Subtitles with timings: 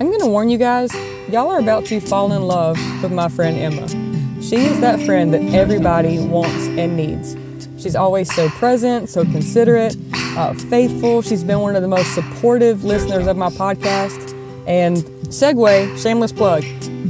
[0.00, 0.94] I'm to warn you guys,
[1.28, 3.88] y'all are about to fall in love with my friend Emma.
[4.42, 7.36] She is that friend that everybody wants and needs.
[7.76, 9.96] She's always so present, so considerate,
[10.36, 11.22] uh, faithful.
[11.22, 14.34] She's been one of the most supportive listeners of my podcast.
[14.66, 14.98] And
[15.28, 16.64] segue, shameless plug.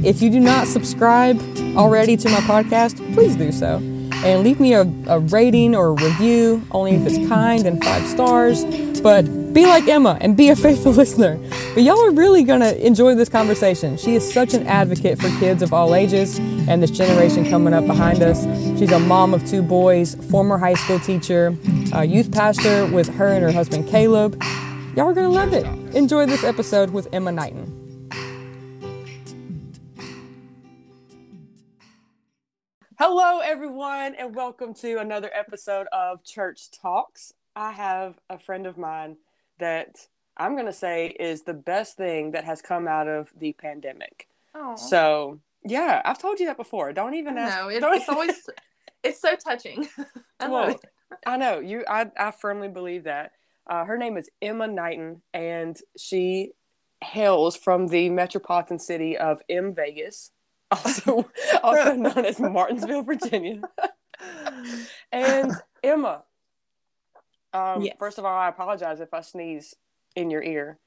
[0.05, 1.39] If you do not subscribe
[1.75, 3.81] already to my podcast, please do so.
[4.23, 8.05] And leave me a, a rating or a review, only if it's kind and five
[8.07, 8.63] stars.
[9.01, 11.39] But be like Emma and be a faithful listener.
[11.73, 13.97] But y'all are really to enjoy this conversation.
[13.97, 17.87] She is such an advocate for kids of all ages and this generation coming up
[17.87, 18.43] behind us.
[18.77, 21.55] She's a mom of two boys, former high school teacher,
[22.05, 24.41] youth pastor with her and her husband Caleb.
[24.95, 25.65] Y'all are to love it.
[25.95, 27.78] Enjoy this episode with Emma Knighten.
[33.01, 37.33] Hello, everyone, and welcome to another episode of Church Talks.
[37.55, 39.15] I have a friend of mine
[39.57, 43.53] that I'm going to say is the best thing that has come out of the
[43.53, 44.27] pandemic.
[44.53, 44.75] Oh.
[44.75, 46.91] So, yeah, I've told you that before.
[46.91, 47.57] Don't even ask.
[47.57, 48.49] No, it, it's always
[49.03, 49.87] it's so touching.
[50.41, 50.81] I Well, it.
[51.25, 51.85] I know you.
[51.87, 53.31] I I firmly believe that.
[53.65, 56.51] Uh, her name is Emma Knighten, and she
[57.01, 60.31] hails from the metropolitan city of M Vegas,
[60.71, 61.29] also
[61.63, 63.61] also known as Martinsville, Virginia.
[65.11, 65.51] and
[65.83, 66.23] Emma,
[67.53, 67.95] um, Yes.
[67.97, 69.75] first of all, I apologize if I sneeze
[70.15, 70.79] in your ear.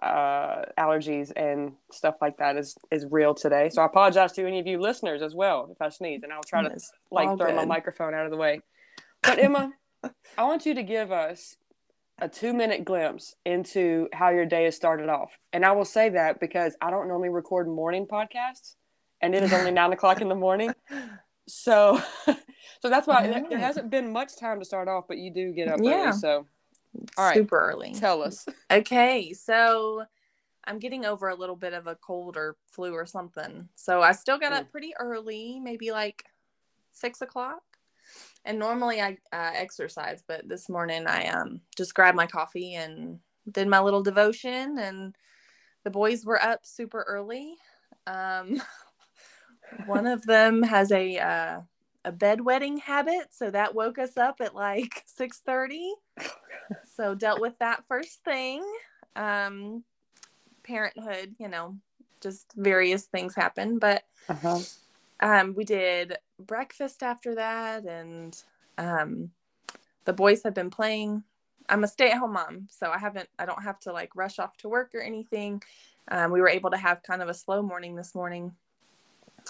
[0.00, 3.68] Uh, allergies and stuff like that is is real today.
[3.68, 6.44] So I apologize to any of you listeners as well if I sneeze, and I'll
[6.44, 8.60] try to It's like throw my microphone out of the way.
[9.24, 9.72] But Emma,
[10.36, 11.56] I want you to give us
[12.20, 15.36] a two minute glimpse into how your day has started off.
[15.52, 18.76] And I will say that because I don't normally record morning podcasts
[19.20, 20.72] and it is only nine o'clock in the morning.
[21.50, 25.32] So so that's why there- there hasn't been much time to start off, but you
[25.32, 26.08] do get up Yeah.
[26.10, 26.12] early.
[26.18, 26.46] So
[27.16, 27.34] all right.
[27.34, 27.94] Super early.
[27.94, 28.44] tell us.
[28.70, 30.04] Okay, so
[30.64, 33.66] I'm getting over a little bit of a cold or flu or something.
[33.76, 34.56] So I still got Mm.
[34.58, 36.26] up pretty early, maybe like
[36.92, 37.62] six o'clock.
[38.44, 43.20] And normally I uh, exercise, but this morning I um just grabbed my coffee and
[43.50, 44.78] did my little devotion.
[44.78, 45.16] And
[45.84, 47.56] the boys were up super early.
[48.06, 48.60] Um,
[49.84, 51.60] one of them has a uh,
[52.04, 55.92] a bedwetting habit, so that woke us up at like six thirty.
[56.96, 58.64] So dealt with that first thing.
[59.16, 59.84] Um
[60.64, 61.74] parenthood you know
[62.20, 64.58] just various things happen but Uh-huh.
[65.20, 68.42] um we did breakfast after that and
[68.76, 69.30] um
[70.04, 71.22] the boys have been playing.
[71.70, 74.68] I'm a stay-at-home mom so i haven't i don't have to like rush off to
[74.68, 75.62] work or anything.
[76.10, 78.52] Um, we were able to have kind of a slow morning this morning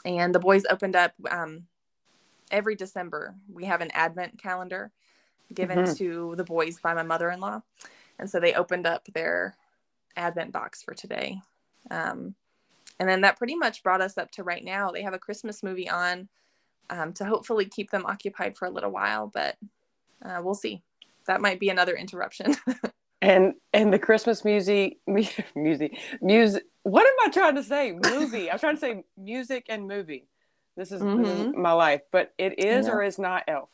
[0.04, 1.66] and the boys opened up um
[2.50, 4.90] every december we have an advent calendar
[5.54, 5.96] given Mhm.
[5.96, 7.62] to the boys by my mother-in-law.
[8.18, 9.56] And so they opened up their
[10.16, 11.40] advent box for today.
[11.90, 12.34] Um,
[13.00, 14.90] and then that pretty much brought us up to right now.
[14.90, 16.28] They have a christmas movie on
[16.90, 19.56] um, to hopefully keep them occupied for a little while but
[20.22, 20.82] uh, we'll see.
[21.26, 22.54] That might be another interruption
[23.20, 27.92] And and the Christmas music music music what am I trying to say?
[27.92, 28.50] Movie.
[28.50, 30.26] I'm trying to say music and movie.
[30.76, 32.02] This is, this is my life.
[32.12, 32.92] But it is Yeah.
[32.92, 33.70] or is not Elf.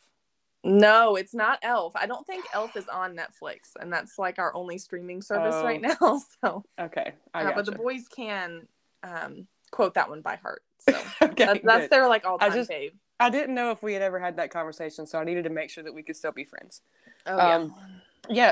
[0.64, 4.54] no it's not elf i don't think elf is on netflix and that's like our
[4.56, 5.62] only streaming service Oh.
[5.62, 5.98] right now
[6.40, 7.12] so Okay.
[7.34, 8.66] I uh, but the boys can
[9.02, 11.44] um, quote that one by heart so okay.
[11.44, 14.02] that's, that's their like all time I just- fave I didn't know if we had
[14.02, 16.42] ever had that conversation, so I needed to make sure that we could still be
[16.44, 16.80] friends.
[17.26, 17.84] oh Um, Yeah,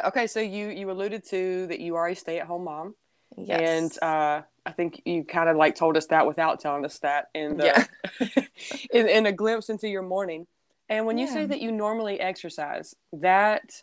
[0.07, 2.95] okay, so you you alluded to that you are a stay-at-home mom.
[3.37, 3.61] yes.
[3.61, 7.31] And uh I think you kind of like told us that without telling us that
[7.35, 7.85] in the Yeah.
[8.93, 10.47] in, in a glimpse into your morning.
[10.89, 13.83] And when you say that you normally exercise, that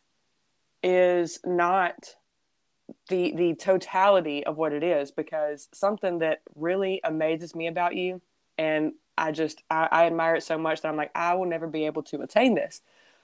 [0.84, 2.16] is not
[3.10, 8.22] the the totality of what it is because something that really amazes me about you
[8.58, 11.68] and I just I, I admire it so much that I'm like I will never
[11.68, 12.82] be able to attain this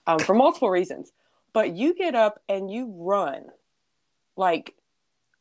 [0.07, 1.11] um, for multiple reasons.
[1.55, 3.45] But you get up and you run
[4.35, 4.75] like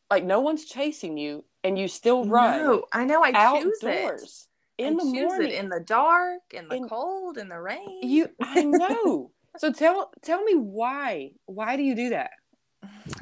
[0.09, 3.21] like no one's chasing you and you still run No, I know.
[3.25, 3.89] I choose it.
[3.89, 4.47] outdoors
[4.79, 5.51] in I the choose morning.
[5.51, 7.99] it in the dark, in the In- cold, in the rain.
[8.03, 9.33] you I know.
[9.59, 11.33] so tell tell me why.
[11.47, 12.31] Why do you do that?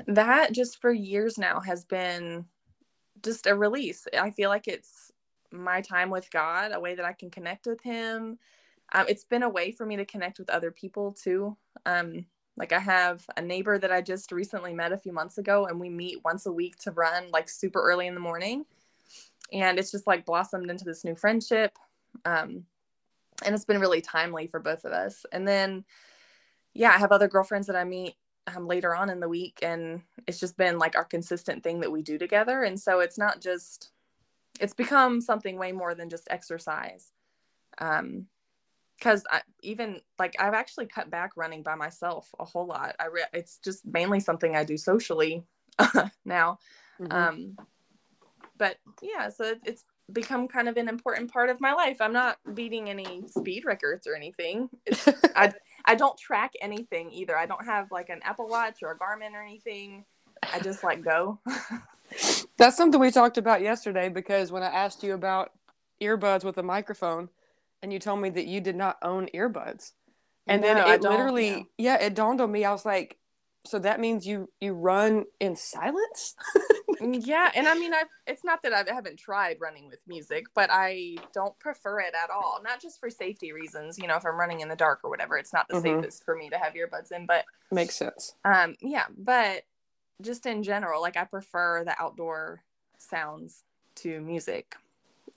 [0.07, 2.45] that just for years now has been
[3.23, 4.07] just a release.
[4.19, 5.11] I feel like it's
[5.51, 8.39] my time with God, a way that I can connect with Him.
[8.93, 11.57] Um, it's been a way for me to connect with other people too.
[11.87, 15.67] Um, like I have a neighbor that I just recently met a few months ago,
[15.67, 18.67] and we meet once a week to run like super early in the morning.
[19.53, 21.79] And it's just like blossomed into this new friendship.
[22.25, 22.65] Um,
[23.45, 25.27] and it's been really timely for both of us.
[25.33, 25.85] And then,
[26.75, 28.15] yeah, I have other girlfriends that I meet
[28.55, 31.93] um, later on in the week, and it's just been like our consistent thing that
[31.93, 32.63] we do together.
[32.63, 33.91] And so it's not just,
[34.61, 37.13] it's become something way more than just exercise.
[37.79, 38.27] Um,
[39.03, 42.95] because I even like I've actually cut back running by myself a whole lot.
[43.01, 45.43] I re- it's just mainly something I do socially
[46.25, 46.59] now.
[47.01, 47.13] Mm-hmm.
[47.13, 47.57] Um,
[48.59, 52.01] but yeah, so it, it's become kind of an important part of my life.
[52.01, 54.69] I'm not beating any speed records or anything.
[55.35, 55.53] I
[55.85, 57.37] I don't track anything either.
[57.37, 60.05] I don't have like an Apple Watch or a Garmin or anything.
[60.53, 61.41] I just like go.
[62.57, 65.51] That's something we talked about yesterday because when I asked you about
[66.01, 67.31] earbuds with a microphone,
[67.83, 69.93] and you told me that you did not own earbuds.
[70.47, 71.99] And no, then it literally, yeah.
[71.99, 72.65] yeah, it dawned on me.
[72.65, 73.19] I was like,
[73.65, 76.35] so that means you you run in silence
[77.01, 80.47] mm, yeah and i mean i it's not that i haven't tried running with music
[80.55, 84.25] but i don't prefer it at all not just for safety reasons you know if
[84.27, 86.01] i'm running in the dark or whatever it's not the mm-hmm.
[86.01, 89.63] safest for me to have earbuds in but makes sense um yeah but
[90.21, 92.63] just in general like i prefer the outdoor
[92.99, 93.63] sounds
[93.95, 94.75] to music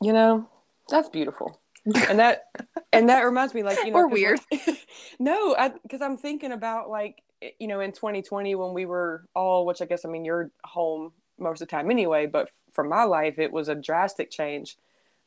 [0.02, 0.48] you know
[0.90, 2.46] that's beautiful and that
[2.92, 4.88] and that reminds me like you know or weird like,
[5.20, 7.22] no because i'm thinking about like
[7.60, 11.12] you know in 2020 when we were all which i guess i mean you're home
[11.38, 14.78] most of the time anyway but for my life it was a drastic change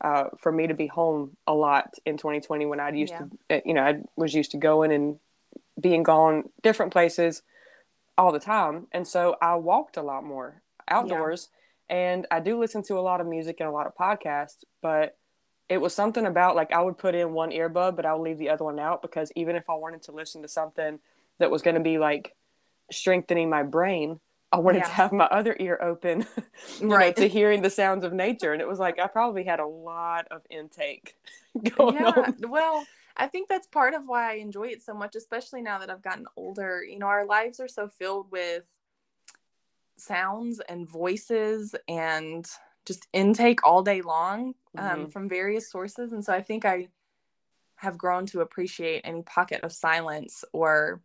[0.00, 3.18] uh, for me to be home a lot in 2020 when i used yeah.
[3.18, 5.18] to eh, you know i was used to going and
[5.80, 7.42] being gone different places
[8.16, 11.50] all the time and so i walked a lot more outdoors
[11.90, 11.96] yeah.
[11.96, 15.16] and i do listen to a lot of music and a lot of podcasts but
[15.68, 18.38] it was something about like i would put in one earbud but i would leave
[18.38, 20.98] the other one out because even if i wanted to listen to something
[21.38, 22.34] that was going to be like
[22.90, 24.18] strengthening my brain
[24.52, 24.84] i wanted yeah.
[24.84, 26.26] to have my other ear open
[26.80, 29.60] right know, to hearing the sounds of nature and it was like i probably had
[29.60, 31.16] a lot of intake
[31.76, 32.10] going yeah.
[32.10, 32.84] on well
[33.16, 36.02] i think that's part of why i enjoy it so much especially now that i've
[36.02, 38.64] gotten older you know our lives are so filled with
[39.96, 42.48] sounds and voices and
[42.88, 45.06] just intake all day long um, mm-hmm.
[45.10, 46.88] from various sources and so i think i
[47.76, 51.00] have grown to appreciate any pocket of silence or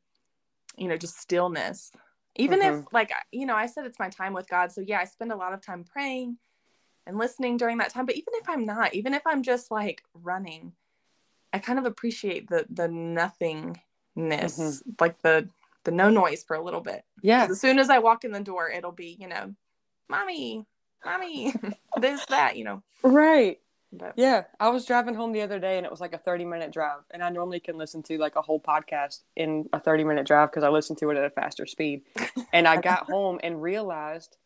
[0.77, 1.91] you know just stillness
[2.35, 2.79] even mm-hmm.
[2.79, 5.31] if like you know i said it's my time with god so yeah i spend
[5.31, 6.37] a lot of time praying
[7.05, 10.01] and listening during that time but even if i'm not even if i'm just like
[10.13, 10.71] running
[11.51, 13.77] i kind of appreciate the the nothingness
[14.15, 14.89] mm-hmm.
[15.01, 15.47] like the
[15.83, 18.39] the no noise for a little bit yeah as soon as i walk in the
[18.39, 19.53] door it'll be you know
[20.09, 20.65] mommy
[21.05, 21.53] mommy
[22.01, 23.59] this that you know right
[23.95, 24.13] but.
[24.17, 26.71] Yeah, I was driving home the other day and it was like a 30 minute
[26.71, 27.01] drive.
[27.11, 30.49] And I normally can listen to like a whole podcast in a 30 minute drive
[30.49, 32.01] because I listen to it at a faster speed.
[32.53, 34.37] and I got home and realized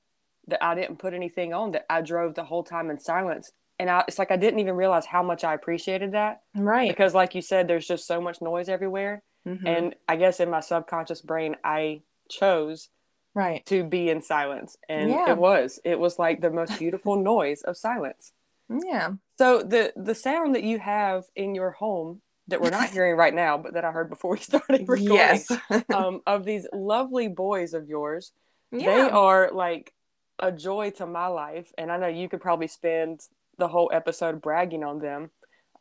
[0.48, 3.52] that I didn't put anything on, that I drove the whole time in silence.
[3.80, 6.42] And I, it's like I didn't even realize how much I appreciated that.
[6.56, 6.90] Right.
[6.90, 9.22] Because, like you said, there's just so much noise everywhere.
[9.48, 9.68] Mm-hmm.
[9.68, 12.90] And I guess in my subconscious brain, I chose
[13.38, 15.32] right to be in silence and yeah.
[15.32, 18.34] it was it was like the most beautiful noise of silence
[18.70, 19.12] yeah.
[19.38, 23.34] So the the sound that you have in your home that we're not hearing right
[23.34, 25.52] now, but that I heard before we started recording, yes.
[25.94, 28.32] um, of these lovely boys of yours,
[28.72, 28.86] yeah.
[28.86, 29.94] they are like
[30.40, 33.22] a joy to my life, and I know you could probably spend
[33.58, 35.32] the whole episode bragging on them.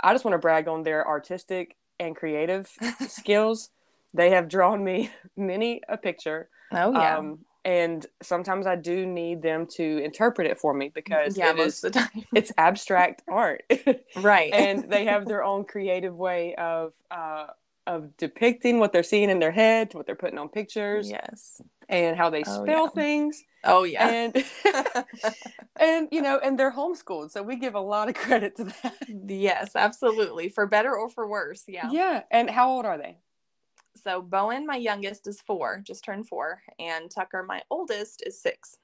[0.00, 2.70] I just want to brag on their artistic and creative
[3.09, 3.70] skills.
[4.14, 6.49] They have drawn me many a picture.
[6.73, 7.18] Oh yeah.
[7.18, 11.82] Um, and sometimes I do need them to interpret it for me because yeah, most
[11.82, 13.64] of the time it's abstract art,
[14.16, 14.52] right?
[14.54, 17.49] and they have their own creative way of uh,
[17.88, 22.16] of depicting what they're seeing in their head, what they're putting on pictures, yes, and
[22.16, 23.02] how they oh, spell yeah.
[23.02, 23.42] things.
[23.64, 24.44] Oh yeah, and
[25.80, 28.94] and you know, and they're homeschooled, so we give a lot of credit to that.
[29.26, 31.64] Yes, absolutely, for better or for worse.
[31.66, 32.23] Yeah, yeah.
[32.30, 33.18] And how old are they?
[34.07, 38.77] So Bowen, my youngest, is four, just turned four, and Tucker, my oldest, is six.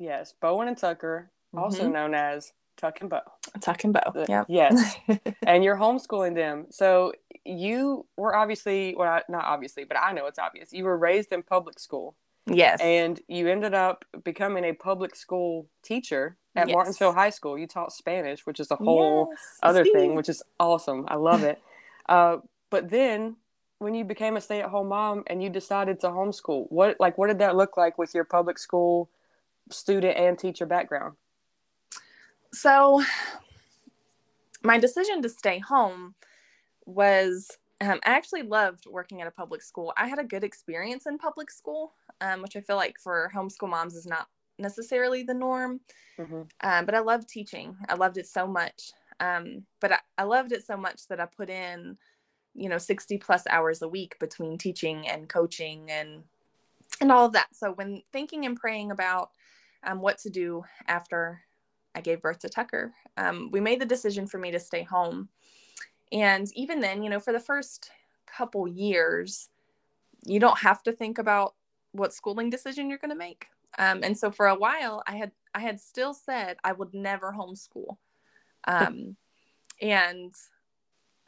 [0.00, 1.62] Yes, Bowen and Tucker, mm-hmm.
[1.62, 3.22] also known as Tuck and Bow.
[3.60, 4.24] Tuck and Bow.
[4.28, 4.42] Yeah.
[4.48, 4.96] Yes.
[5.46, 6.66] and you're homeschooling them.
[6.70, 7.12] So
[7.44, 10.72] you were obviously, well, not obviously, but I know it's obvious.
[10.72, 12.16] You were raised in public school.
[12.48, 12.80] Yes.
[12.80, 16.74] And you ended up becoming a public school teacher at yes.
[16.74, 17.56] Martinsville High School.
[17.56, 19.58] You taught Spanish, which is a whole yes.
[19.62, 21.04] other thing, which is awesome.
[21.06, 21.62] I love it.
[22.08, 22.38] uh,
[22.70, 23.36] but then
[23.78, 27.38] when you became a stay-at-home mom and you decided to homeschool what like what did
[27.38, 29.08] that look like with your public school
[29.70, 31.14] student and teacher background?
[32.52, 33.02] So
[34.62, 36.14] my decision to stay home
[36.86, 39.92] was um, i actually loved working at a public school.
[39.96, 43.68] I had a good experience in public school um, which i feel like for homeschool
[43.68, 44.26] moms is not
[44.58, 45.78] necessarily the norm
[46.18, 46.42] mm-hmm.
[46.62, 47.76] um, but i loved teaching.
[47.88, 48.92] I loved it so much.
[49.20, 51.96] Um, but I, I loved it so much that I put in,
[52.58, 56.24] you know, 60 plus hours a week between teaching and coaching and
[57.00, 57.48] and all of that.
[57.52, 59.30] So when thinking and praying about
[59.84, 61.42] um, what to do after
[61.94, 65.28] I gave birth to Tucker, um, we made the decision for me to stay home.
[66.10, 67.90] And even then, you know, for the first
[68.26, 69.48] couple years,
[70.24, 71.54] you don't have to think about
[71.92, 73.46] what schooling decision you're going to make.
[73.78, 77.32] Um, and so for a while, I had I had still said I would never
[77.32, 77.96] homeschool,
[78.66, 79.16] um,
[79.80, 80.32] and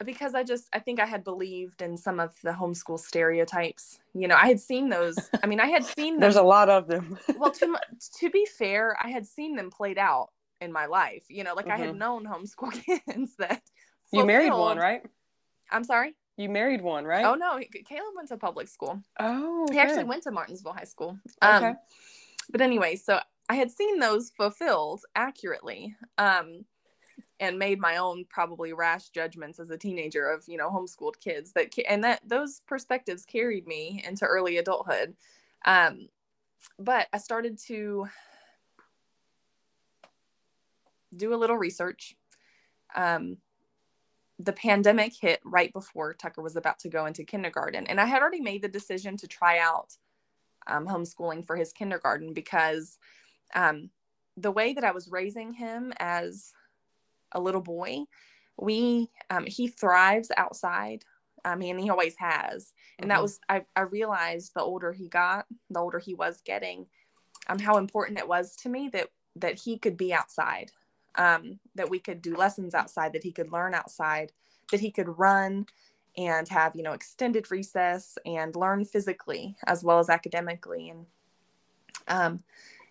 [0.05, 3.99] because I just I think I had believed in some of the homeschool stereotypes.
[4.13, 5.17] You know, I had seen those.
[5.43, 6.21] I mean, I had seen them.
[6.21, 7.17] There's a lot of them.
[7.37, 7.77] well, to
[8.19, 10.29] to be fair, I had seen them played out
[10.59, 11.23] in my life.
[11.29, 11.73] You know, like mm-hmm.
[11.73, 11.97] I had mm-hmm.
[11.97, 13.61] known homeschool kids that
[14.11, 15.01] you married one, right?
[15.71, 16.15] I'm sorry.
[16.37, 17.25] You married one, right?
[17.25, 19.01] Oh no, Caleb went to public school.
[19.19, 21.19] Oh, he actually went to Martinsville High School.
[21.41, 21.73] Um, okay.
[22.49, 25.95] But anyway, so I had seen those fulfilled accurately.
[26.17, 26.65] Um,
[27.41, 31.51] and made my own probably rash judgments as a teenager of you know homeschooled kids
[31.51, 35.15] that and that those perspectives carried me into early adulthood.
[35.65, 36.07] Um,
[36.77, 38.07] but i started to
[41.13, 42.15] do a little research.
[42.95, 43.37] Um,
[44.37, 48.21] the pandemic hit right before tucker was about to go into kindergarten and i had
[48.21, 49.95] already made the decision to try out
[50.65, 52.97] um, homeschooling for his kindergarten because
[53.53, 53.91] um,
[54.37, 56.53] the way that i was raising him as
[57.31, 58.03] a little boy,
[58.57, 61.03] we um, he thrives outside.
[61.43, 63.09] I mean, he always has, and mm-hmm.
[63.09, 66.85] that was I, I realized the older he got, the older he was getting,
[67.47, 70.71] um, how important it was to me that that he could be outside,
[71.15, 74.31] um, that we could do lessons outside, that he could learn outside,
[74.71, 75.65] that he could run
[76.17, 81.05] and have you know extended recess and learn physically as well as academically and
[82.07, 82.43] um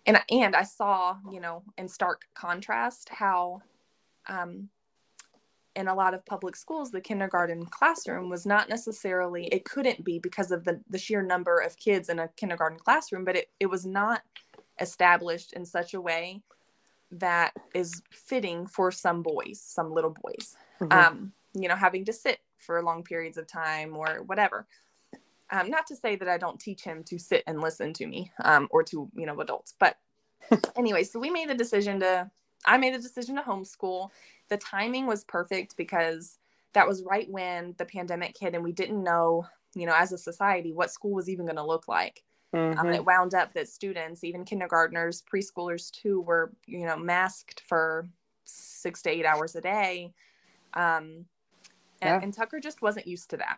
[0.05, 3.61] and and I saw you know in stark contrast how
[4.27, 4.69] um,
[5.75, 10.19] in a lot of public schools, the kindergarten classroom was not necessarily, it couldn't be
[10.19, 13.67] because of the, the sheer number of kids in a kindergarten classroom, but it, it
[13.67, 14.21] was not
[14.79, 16.41] established in such a way
[17.11, 20.91] that is fitting for some boys, some little boys, mm-hmm.
[20.91, 24.67] um, you know, having to sit for long periods of time or whatever.
[25.49, 28.31] Um, not to say that I don't teach him to sit and listen to me
[28.43, 29.97] um, or to, you know, adults, but
[30.75, 32.29] anyway, so we made the decision to
[32.65, 34.09] I made a decision to homeschool.
[34.49, 36.37] The timing was perfect because
[36.73, 40.17] that was right when the pandemic hit and we didn't know, you know, as a
[40.17, 42.23] society, what school was even going to look like.
[42.53, 42.79] Mm-hmm.
[42.79, 47.61] Um, and it wound up that students, even kindergartners, preschoolers too, were, you know, masked
[47.67, 48.09] for
[48.45, 50.13] six to eight hours a day.
[50.73, 51.25] Um,
[52.01, 52.19] and, yeah.
[52.21, 53.57] and Tucker just wasn't used to that.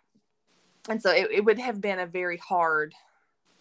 [0.88, 2.94] And so it, it would have been a very hard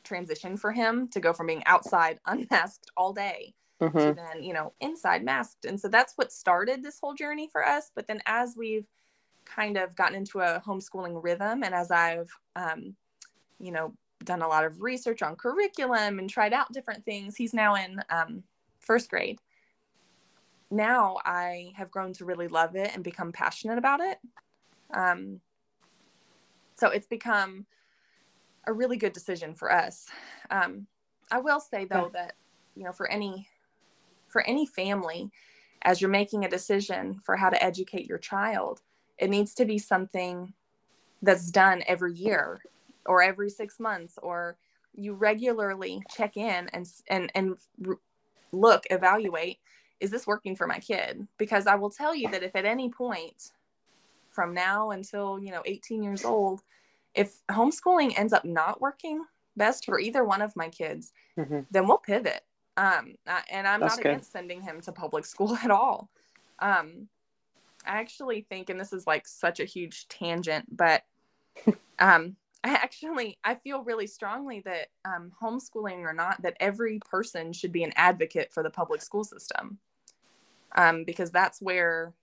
[0.03, 3.97] transition for him to go from being outside unmasked all day mm-hmm.
[3.97, 7.65] to then you know inside masked and so that's what started this whole journey for
[7.65, 7.91] us.
[7.95, 8.87] But then as we've
[9.45, 12.95] kind of gotten into a homeschooling rhythm and as i've um,
[13.59, 17.53] you know done a lot of research on curriculum and tried out different things he's
[17.53, 18.43] now in um,
[18.79, 19.39] first grade.
[20.71, 24.17] Now i have grown to really love it and become passionate about it.
[24.93, 25.41] Um,
[26.75, 27.65] so it's become
[28.65, 30.07] a really good decision for us.
[30.49, 30.87] Um,
[31.31, 32.33] i will say though that
[32.75, 33.47] you know for any
[34.33, 35.31] for any family
[35.83, 38.81] as you're making a decision for how to educate your child
[39.17, 40.53] it needs to be something
[41.21, 42.61] that's done every year
[43.05, 44.57] or every 6 months or
[44.95, 47.57] you regularly check in and and and
[48.51, 49.59] look evaluate
[49.99, 52.89] is this working for my kid because i will tell you that if at any
[52.89, 53.51] point
[54.29, 56.61] from now until you know 18 years old
[57.13, 59.23] if homeschooling ends up not working
[59.55, 61.59] best for either one of my kids mm-hmm.
[61.71, 62.43] then we'll pivot
[62.77, 63.15] um,
[63.49, 64.09] and I'm That's not good.
[64.09, 66.09] against sending him to public school at all.
[66.59, 67.07] Um,
[67.85, 71.03] I actually think, and this is like such a huge tangent, but
[71.99, 77.51] um, I actually I feel really strongly that um, homeschooling or not, that every person
[77.51, 79.77] should be an advocate for the public school system,
[80.75, 82.13] um, because that's where,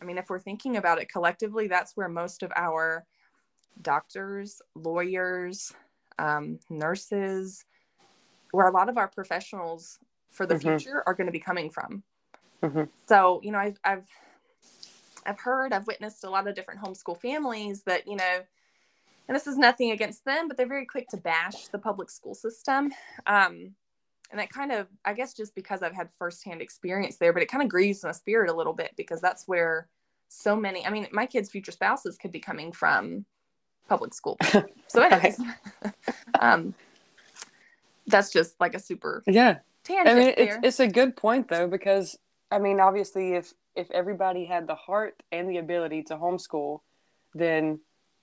[0.00, 3.04] I mean, if we're thinking about it collectively, that's where most of our
[3.82, 5.72] doctors, lawyers,
[6.20, 7.64] um, nurses,
[8.54, 9.98] where a lot of our professionals
[10.30, 10.76] for the mm-hmm.
[10.76, 12.02] future are going to be coming from.
[12.62, 12.84] Mm-hmm.
[13.06, 14.06] So, you know, I've, I've,
[15.26, 18.40] I've heard, I've witnessed a lot of different homeschool families that, you know,
[19.26, 22.34] and this is nothing against them, but they're very quick to bash the public school
[22.34, 22.92] system.
[23.26, 23.74] Um,
[24.30, 27.50] and that kind of, I guess, just because I've had firsthand experience there, but it
[27.50, 29.88] kind of grieves my spirit a little bit because that's where
[30.28, 33.24] so many, I mean, my kids' future spouses could be coming from
[33.88, 34.38] public school.
[34.88, 35.40] So, anyways,
[36.40, 36.72] um,
[38.06, 40.08] that's just like a super yeah tangent.
[40.08, 42.18] I mean, it's it's a good point though because
[42.50, 46.80] I mean, obviously, if if everybody had the heart and the ability to homeschool,
[47.34, 47.80] then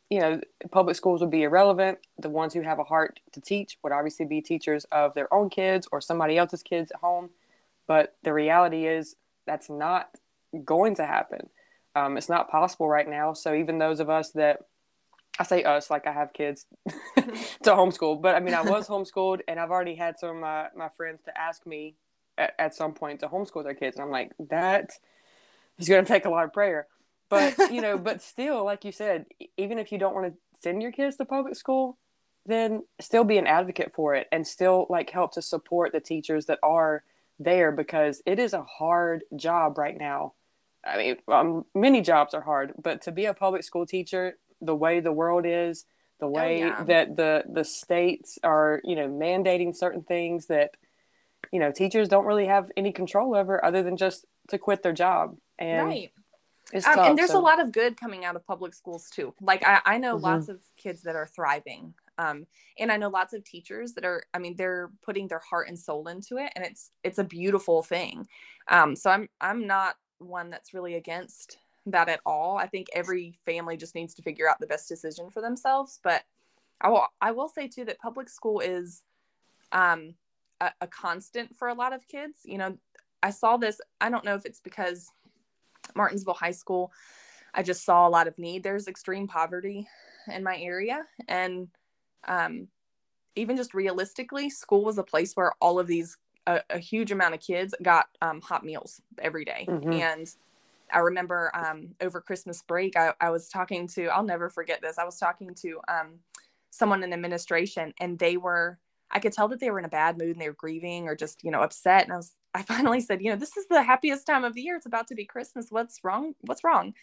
[0.09, 1.99] you know public schools would be irrelevant.
[2.17, 5.49] The ones who have a heart to teach would obviously be teachers of their own
[5.49, 7.29] kids or somebody else's kids at home.
[7.87, 10.09] But the reality is that's not
[10.63, 11.49] going to happen.
[11.95, 13.33] Um, it's not possible right now.
[13.33, 14.61] So even those of us that
[15.39, 16.65] I say us like I have kids
[17.15, 20.67] to homeschool, but I mean I was homeschooled, and I've already had some of my,
[20.75, 21.95] my friends to ask me
[22.37, 24.91] at, at some point to homeschool their kids, and I'm like that
[25.77, 26.87] is going to take a lot of prayer.
[27.29, 29.25] But you know, but still, like you said,
[29.57, 31.97] even if you don't want to send your kids to public school,
[32.45, 36.45] then still be an advocate for it, and still like help to support the teachers
[36.47, 37.03] that are
[37.39, 40.33] there because it is a hard job right now.
[40.85, 44.75] I mean, um, many jobs are hard, but to be a public school teacher, the
[44.75, 45.85] way the world is,
[46.19, 46.83] the oh, way oh, yeah.
[46.83, 50.71] that the the states are, you know, mandating certain things that,
[51.51, 54.93] you know, teachers don't really have any control over other than just to quit their
[54.93, 55.35] job.
[55.59, 56.11] And right.
[56.73, 57.39] Um, tough, and there's so.
[57.39, 59.33] a lot of good coming out of public schools too.
[59.41, 60.23] Like I, I know mm-hmm.
[60.23, 61.93] lots of kids that are thriving.
[62.17, 62.45] Um,
[62.77, 65.77] and I know lots of teachers that are, I mean, they're putting their heart and
[65.77, 68.27] soul into it and it's, it's a beautiful thing.
[68.67, 72.57] Um, so I'm, I'm not one that's really against that at all.
[72.57, 75.99] I think every family just needs to figure out the best decision for themselves.
[76.03, 76.23] But
[76.79, 79.03] I will, I will say too that public school is
[79.71, 80.15] um,
[80.59, 82.39] a, a constant for a lot of kids.
[82.43, 82.77] You know,
[83.23, 83.79] I saw this.
[83.99, 85.11] I don't know if it's because
[85.95, 86.91] Martinsville High School,
[87.53, 88.63] I just saw a lot of need.
[88.63, 89.87] There's extreme poverty
[90.31, 91.67] in my area, and
[92.27, 92.67] um,
[93.35, 97.33] even just realistically, school was a place where all of these a, a huge amount
[97.33, 99.65] of kids got um, hot meals every day.
[99.67, 99.93] Mm-hmm.
[99.93, 100.35] and
[100.93, 104.97] I remember um, over Christmas break, I, I, was talking to, I'll never forget this.
[104.97, 106.19] I was talking to um,
[106.69, 108.79] someone in administration and they were,
[109.09, 111.15] I could tell that they were in a bad mood and they were grieving or
[111.15, 112.03] just, you know, upset.
[112.03, 114.61] And I was, I finally said, you know, this is the happiest time of the
[114.61, 114.75] year.
[114.75, 115.67] It's about to be Christmas.
[115.69, 116.33] What's wrong?
[116.41, 116.93] What's wrong?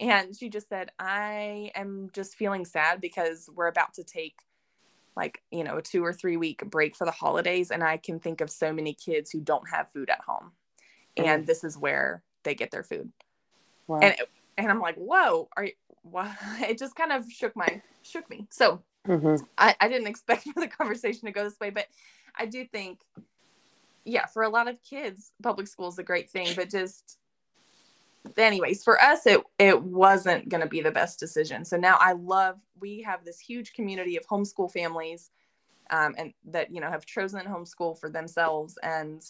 [0.00, 4.34] And she just said, I am just feeling sad because we're about to take
[5.16, 7.70] like, you know, a two or three week break for the holidays.
[7.70, 10.52] And I can think of so many kids who don't have food at home.
[11.16, 11.26] Mm.
[11.26, 13.10] And this is where they get their food.
[13.86, 14.00] Wow.
[14.00, 14.16] And
[14.56, 16.30] and I'm like, whoa, are you, what?
[16.60, 18.46] It just kind of shook my shook me.
[18.50, 19.44] So mm-hmm.
[19.58, 21.86] I, I didn't expect for the conversation to go this way, but
[22.38, 23.00] I do think,
[24.04, 27.18] yeah, for a lot of kids, public school is a great thing, but just
[28.36, 31.64] anyways, for us, it it wasn't going to be the best decision.
[31.64, 35.30] So now I love we have this huge community of homeschool families,
[35.90, 39.22] um, and that you know have chosen homeschool for themselves, and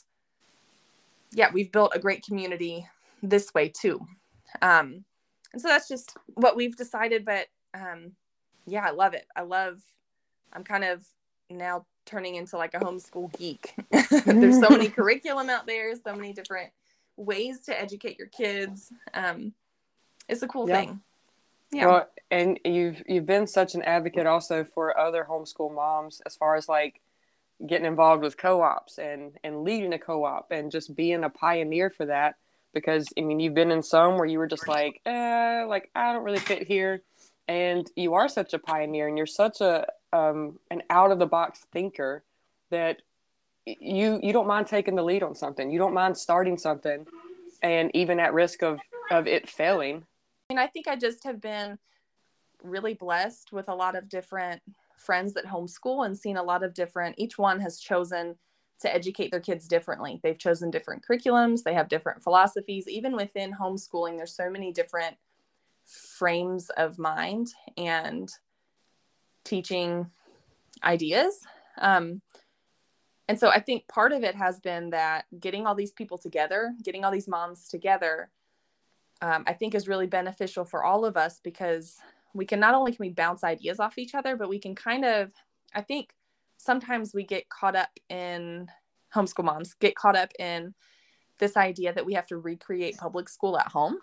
[1.32, 2.86] yeah, we've built a great community
[3.28, 4.06] this way too.
[4.62, 5.04] Um,
[5.52, 7.24] and so that's just what we've decided.
[7.24, 8.12] But um,
[8.66, 9.26] yeah, I love it.
[9.34, 9.80] I love.
[10.52, 11.04] I'm kind of
[11.50, 13.74] now turning into like a homeschool geek.
[14.26, 16.70] There's so many curriculum out there, so many different
[17.16, 18.92] ways to educate your kids.
[19.12, 19.52] Um,
[20.28, 20.80] it's a cool yeah.
[20.80, 21.00] thing.
[21.72, 21.86] Yeah.
[21.86, 26.56] Well, and you've you've been such an advocate also for other homeschool moms as far
[26.56, 27.00] as like
[27.66, 32.06] getting involved with co-ops and and leading a co-op and just being a pioneer for
[32.06, 32.36] that
[32.74, 36.12] because I mean you've been in some where you were just like eh, like I
[36.12, 37.02] don't really fit here
[37.48, 41.26] and you are such a pioneer and you're such a um, an out of the
[41.26, 42.24] box thinker
[42.70, 43.02] that
[43.66, 45.70] you you don't mind taking the lead on something.
[45.70, 47.06] You don't mind starting something,
[47.62, 48.78] and even at risk of
[49.10, 50.04] of it failing.
[50.50, 51.78] I mean, I think I just have been
[52.62, 54.62] really blessed with a lot of different
[54.96, 57.16] friends that homeschool and seen a lot of different.
[57.18, 58.36] Each one has chosen
[58.80, 60.20] to educate their kids differently.
[60.22, 61.62] They've chosen different curriculums.
[61.62, 62.88] They have different philosophies.
[62.88, 65.16] Even within homeschooling, there's so many different
[65.86, 68.30] frames of mind and
[69.44, 70.10] teaching
[70.82, 71.40] ideas.
[71.78, 72.20] Um,
[73.28, 76.74] and so I think part of it has been that getting all these people together,
[76.82, 78.30] getting all these moms together,
[79.22, 81.96] um, I think is really beneficial for all of us because
[82.34, 85.04] we can not only can we bounce ideas off each other, but we can kind
[85.04, 85.30] of,
[85.74, 86.10] I think
[86.64, 88.68] sometimes we get caught up in
[89.14, 90.74] homeschool moms get caught up in
[91.38, 93.98] this idea that we have to recreate public school at home,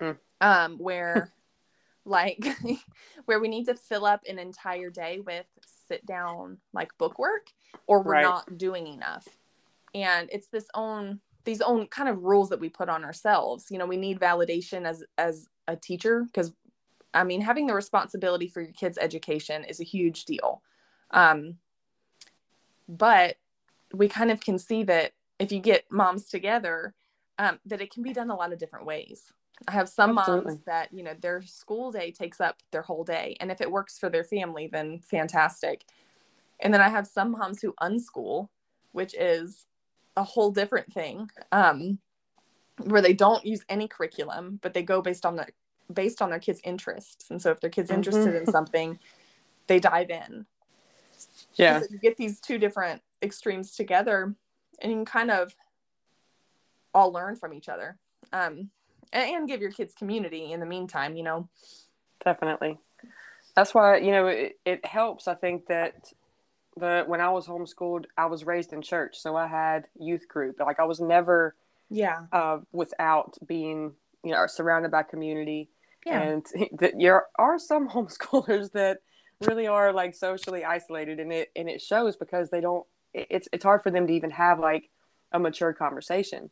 [0.00, 0.16] mm.
[0.40, 1.32] um, where
[2.04, 2.44] like
[3.26, 5.46] where we need to fill up an entire day with
[5.88, 7.46] sit down like book work
[7.86, 8.22] or we're right.
[8.22, 9.28] not doing enough
[9.94, 13.78] and it's this own these own kind of rules that we put on ourselves you
[13.78, 16.52] know we need validation as as a teacher because
[17.14, 20.60] i mean having the responsibility for your kids education is a huge deal
[21.12, 21.56] um
[22.98, 23.36] but
[23.94, 26.94] we kind of can see that if you get moms together
[27.38, 29.32] um, that it can be done a lot of different ways
[29.68, 30.52] I have some Absolutely.
[30.52, 33.36] moms that, you know, their school day takes up their whole day.
[33.40, 35.84] And if it works for their family, then fantastic.
[36.60, 38.48] And then I have some moms who unschool,
[38.92, 39.66] which is
[40.16, 41.30] a whole different thing.
[41.52, 41.98] Um,
[42.84, 45.48] where they don't use any curriculum, but they go based on their
[45.92, 47.30] based on their kids' interests.
[47.30, 47.94] And so if their kids Mhm.
[47.96, 48.98] interested in something,
[49.66, 50.46] they dive in.
[51.54, 51.82] Yeah.
[51.90, 54.34] You get these two different extremes together
[54.80, 55.54] and you can kind of
[56.94, 57.96] all learn from each other.
[58.32, 58.70] Um
[59.12, 61.48] and, and give your kids community in the meantime, you know.
[62.24, 62.78] Definitely.
[63.54, 65.28] That's why, you know, it, it helps.
[65.28, 66.12] I think that
[66.78, 69.18] the when I was homeschooled, I was raised in church.
[69.18, 70.58] So I had youth group.
[70.60, 71.54] Like I was never
[71.90, 72.22] Yeah.
[72.32, 73.92] uh, without being,
[74.24, 75.68] you know, surrounded by community.
[76.06, 76.22] Yeah.
[76.22, 76.46] And
[76.78, 78.98] that there are some homeschoolers that
[79.46, 83.64] really are like socially isolated and it and it shows because they don't it's it's
[83.64, 84.90] hard for them to even have like
[85.32, 86.50] a mature conversation.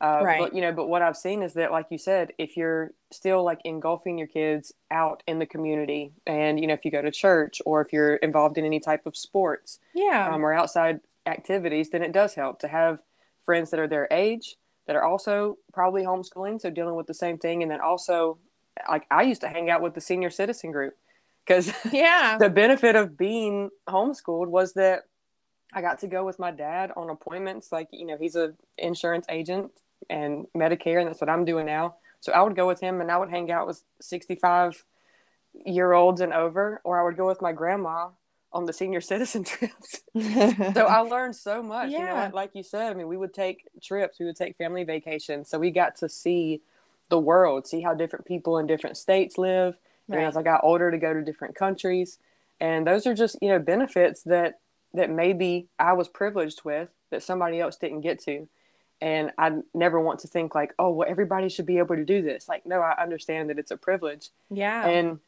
[0.00, 0.40] Uh, Right.
[0.40, 3.44] But you know, but what I've seen is that, like you said, if you're still
[3.44, 7.10] like engulfing your kids out in the community, and you know, if you go to
[7.10, 10.28] church or if you're involved in any type of sports yeah.
[10.32, 12.98] um, or outside activities, then it does help to have
[13.44, 17.38] friends that are their age that are also probably homeschooling, so dealing with the same
[17.38, 18.38] thing, and then also,
[18.88, 20.96] like I used to hang out with the senior citizen group
[21.44, 22.36] because yeah.
[22.40, 25.02] the benefit of being homeschooled was that
[25.72, 27.72] I got to go with my dad on appointments.
[27.72, 29.72] Like, you know, he's an insurance agent
[30.10, 31.96] and Medicare, and that's what I'm doing now.
[32.20, 34.84] So I would go with him and I would hang out with 65
[35.66, 38.08] year olds and over, or I would go with my grandma
[38.52, 40.02] on the senior citizen trips.
[40.14, 41.90] so I learned so much.
[41.90, 42.30] You know, Yeah.
[42.32, 45.48] like you said, I mean, we would take trips, we would take family vacations.
[45.48, 46.60] So we got to see
[47.08, 49.76] the world, see how different people in different states live.
[50.10, 52.18] And as I got older, to go to different countries,
[52.60, 54.60] and those are just you know benefits that
[54.94, 58.48] that maybe I was privileged with that somebody else didn't get to.
[59.00, 62.22] And I never want to think like, oh, well, everybody should be able to do
[62.22, 62.48] this.
[62.48, 64.28] Like, no, I understand that it's a privilege.
[64.48, 64.86] yeah.
[64.86, 65.18] And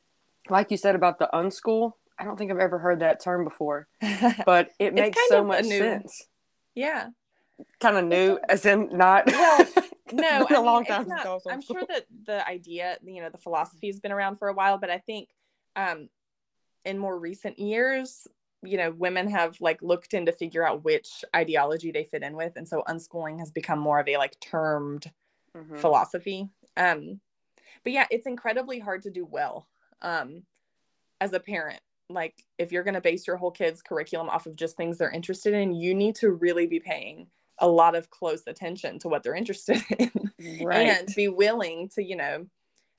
[0.49, 3.89] like you said about the unschool, I don't think I've ever heard that term before,
[4.47, 6.29] but it makes so much new- sense.
[6.75, 7.09] yeah.
[7.81, 9.27] Kind of new, as in not.
[9.27, 9.67] Well,
[10.07, 12.47] It's no, been I a long mean, time it's since not- I'm sure that the
[12.47, 15.31] idea, you know, the philosophy has been around for a while, but I think
[15.77, 16.09] um,
[16.85, 18.27] in more recent years,
[18.62, 22.37] you know, women have like looked in to figure out which ideology they fit in
[22.37, 25.11] with, and so unschooling has become more of a like termed
[25.57, 25.79] Mhm.
[25.79, 26.49] philosophy.
[26.77, 27.21] Um,
[27.83, 29.69] but yeah, it's incredibly hard to do well
[30.03, 30.45] um,
[31.21, 31.81] as a parent.
[32.11, 35.11] Like, if you're going to base your whole kid's curriculum off of just things they're
[35.11, 39.23] interested in, you need to really be paying a lot of close attention to what
[39.23, 40.31] they're interested in
[40.62, 40.88] Right.
[40.88, 42.47] and be willing to, you know,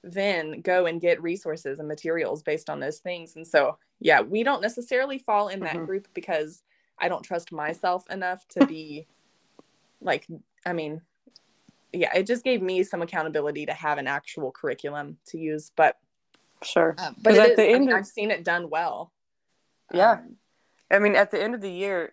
[0.03, 3.35] then go and get resources and materials based on those things.
[3.35, 5.85] And so, yeah, we don't necessarily fall in that Mhm.
[5.85, 6.63] group because
[6.97, 9.07] I don't trust myself enough to be
[9.99, 10.27] like,
[10.65, 11.01] I mean,
[11.91, 15.71] yeah, it just gave me some accountability to have an actual curriculum to use.
[15.75, 15.97] But,
[16.63, 16.95] sure.
[16.97, 19.11] um, but at is- the I end mean, of- I've seen it done well.
[19.93, 20.11] Yeah.
[20.13, 20.37] Um,
[20.91, 22.11] I mean, at the end of the year,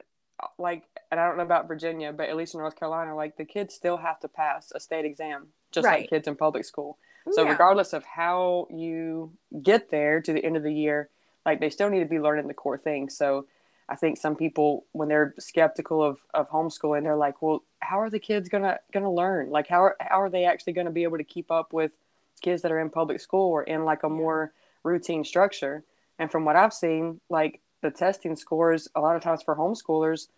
[0.59, 3.45] like, and I don't know about Virginia, but at least in North Carolina, like the
[3.45, 6.01] kids still have to pass a state exam, just Right.
[6.03, 6.99] like kids in public school.
[7.33, 7.51] So yeah.
[7.51, 11.09] regardless of how you get there to the end of the year,
[11.47, 13.17] like they still need to be learning the core things.
[13.17, 13.47] So
[13.89, 18.11] I think some people, when they're skeptical of, of homeschooling, they're like, well, how are
[18.11, 19.51] the kids gonna gonna learn?
[19.51, 21.93] Like, how are how are they actually gonna be able to keep up with
[22.41, 24.53] kids that are in public school or in like a more
[24.83, 25.85] routine structure?
[26.19, 30.29] And from what I've seen, like the testing scores a lot of times for homeschoolers,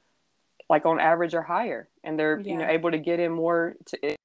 [0.69, 4.17] like on average, are higher, and they're you know able to get in more to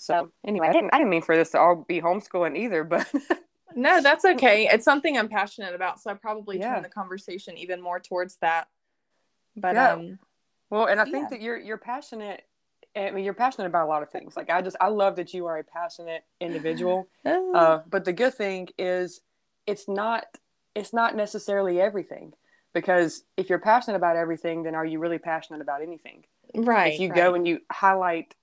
[0.00, 3.06] so anyway, I didn't I didn't mean for this to all be homeschooling either, but
[3.76, 4.66] No, that's okay.
[4.66, 6.74] It's something I'm passionate about, so I probably Yeah.
[6.74, 8.68] turn the conversation even more towards that.
[9.56, 9.92] But Yeah.
[9.92, 10.18] um
[10.70, 11.26] well, and I think Yeah.
[11.30, 12.44] that you're you're passionate.
[12.96, 14.36] I mean, you're passionate about a lot of things.
[14.36, 17.08] Like I just I love that you are a passionate individual.
[17.52, 19.20] Uh, but the good thing is,
[19.66, 20.24] it's not
[20.74, 22.32] it's not necessarily everything.
[22.72, 26.24] Because if you're passionate about everything, then are you really passionate about anything?
[26.54, 26.94] right.
[26.94, 27.16] if you right.
[27.16, 28.34] go and you highlight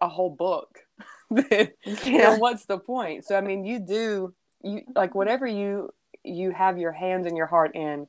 [0.00, 0.78] a whole book,
[1.30, 1.70] then
[2.04, 2.36] yeah.
[2.38, 3.24] what's the point?
[3.24, 5.90] So I mean, you do you like whatever you
[6.22, 8.06] you have your hands and your heart in,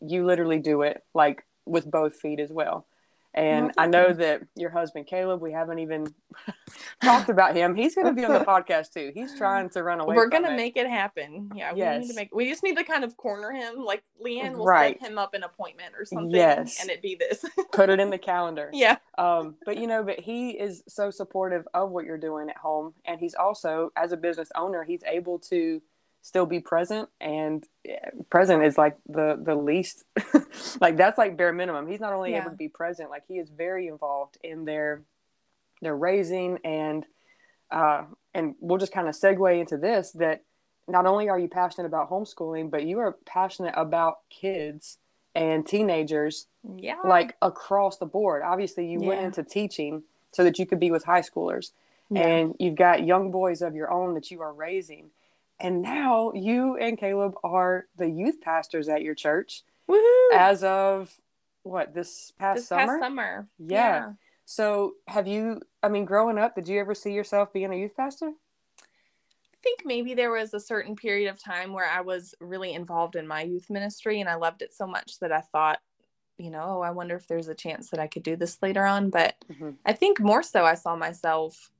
[0.00, 2.86] you literally do it like with both feet as well.
[3.38, 6.06] And I know that your husband Caleb, we haven't even
[7.02, 7.74] talked about him.
[7.74, 9.12] He's going to be on the podcast too.
[9.14, 10.16] He's trying to run away.
[10.16, 11.50] We're gonna make it happen.
[11.54, 12.08] Yeah, we need Yes.
[12.08, 12.34] to make.
[12.34, 13.84] We just need to kind of corner him.
[13.84, 14.98] Like Leanne will Right.
[15.00, 16.78] set him up an appointment or something, Yes.
[16.80, 17.44] and it be this.
[17.72, 18.70] put it in the calendar.
[18.72, 22.56] yeah, um, but you know, but he is so supportive of what you're doing at
[22.56, 25.80] home, and he's also, as a business owner, he's able to
[26.22, 27.96] still be present, and eh,
[28.30, 30.04] present is like the the least,
[30.80, 31.86] like that's like bare minimum.
[31.86, 32.42] He's not only Yeah.
[32.42, 35.02] able to be present, like he is very involved in their
[35.80, 37.04] their raising, and
[37.70, 38.04] uh,
[38.34, 40.42] and we'll just kind of segue into this that
[40.86, 44.98] not only are you passionate about homeschooling, but you are passionate about kids
[45.34, 46.96] and teenagers yeah.
[47.04, 48.42] like across the board.
[48.42, 50.02] Obviously, you went into teaching,
[50.32, 51.72] so that you could be with high schoolers.
[52.10, 52.26] Yeah.
[52.26, 55.10] And you've got young boys of your own that you are raising.
[55.60, 60.32] And now you and Caleb are the youth pastors at your church Woohoo!
[60.32, 61.12] as of
[61.62, 62.86] what this past this summer?
[62.86, 63.48] past summer.
[63.58, 64.12] Yeah.
[64.44, 67.94] So, have you, I mean, growing up, did you ever see yourself being a youth
[67.96, 68.28] pastor?
[68.28, 73.16] I think maybe there was a certain period of time where I was really involved
[73.16, 75.80] in my youth ministry and I loved it so much that I thought,
[76.38, 78.86] you know, oh, I wonder if there's a chance that I could do this later
[78.86, 79.10] on.
[79.10, 79.76] But Mhm.
[79.84, 81.70] I think more so I saw myself,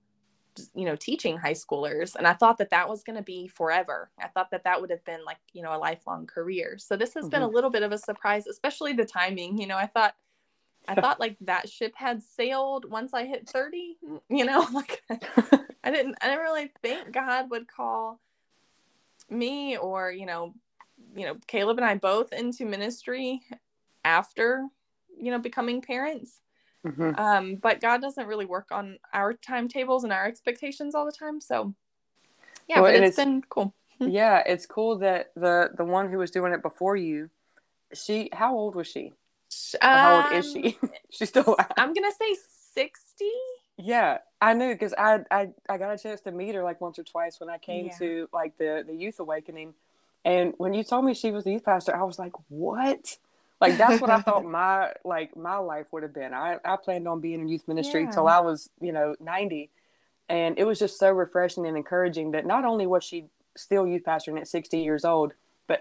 [0.75, 2.14] you know, teaching high schoolers.
[2.14, 4.11] And I thought that that was going to be forever.
[4.23, 6.77] I thought that that would have been like, you know, a lifelong career.
[6.79, 7.55] So this has been a mm-hmm.
[7.55, 9.59] little bit of a surprise, especially the timing.
[9.59, 10.14] You know, I thought,
[10.87, 13.97] I thought like that ship had sailed once I hit 30,
[14.29, 18.21] you know, like I didn't I didn't really think God would call
[19.31, 20.55] me or, you know,
[21.14, 23.42] you know, Caleb and I both into ministry
[24.05, 24.66] after,
[25.21, 26.40] you know, becoming parents.
[26.86, 27.18] Mhm.
[27.18, 31.40] Um, but God doesn't really work on our timetables and our expectations all the time.
[31.40, 31.74] So
[32.68, 33.74] yeah, Well, but it's it's- been cool.
[34.00, 37.30] yeah, it's cool that the the one who was doing it before you,
[37.92, 39.12] she, how old was she?
[39.82, 40.78] Or how old is Um, she?
[41.10, 41.56] She's still.
[41.76, 42.36] I'm gonna say
[42.74, 43.24] 60.
[43.80, 46.98] Yeah, I knew because I, I I got a chance to meet her like once
[46.98, 47.98] or twice when I came Yeah.
[47.98, 49.74] to like the the youth awakening,
[50.24, 53.18] and when you told me she was the youth pastor, I was like, what?
[53.61, 56.33] Like that's what I thought my like my life would have been.
[56.35, 58.12] I I planned on being in youth ministry Yeah.
[58.12, 59.71] till I was you know ninety,
[60.29, 64.05] and it was just so refreshing and encouraging that not only was she still youth
[64.05, 65.33] pastoring at sixty years old,
[65.66, 65.81] but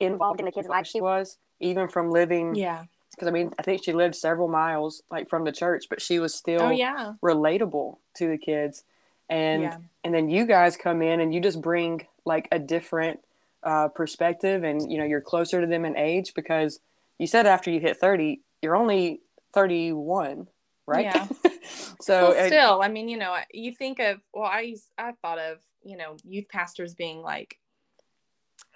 [0.00, 2.84] involved in the kids' lives she was even from living Yeah.
[3.12, 6.18] because I mean, I think she lived several miles like from the church, but she
[6.18, 7.14] was oh, still Oh yeah.
[7.24, 8.84] relatable to the kids.
[9.30, 9.78] And Yeah.
[10.04, 13.20] and then you guys come in and you just bring like a different
[13.66, 16.78] uh, perspective, and you know you're closer to them in age because
[17.18, 19.20] you said after you hit thirty, you're only
[19.52, 20.46] thirty one,
[20.86, 21.04] right?
[21.04, 21.26] Yeah.
[22.00, 25.40] so well, still, I mean, you know, you think of well, I used, I thought
[25.40, 27.58] of you know youth pastors being like,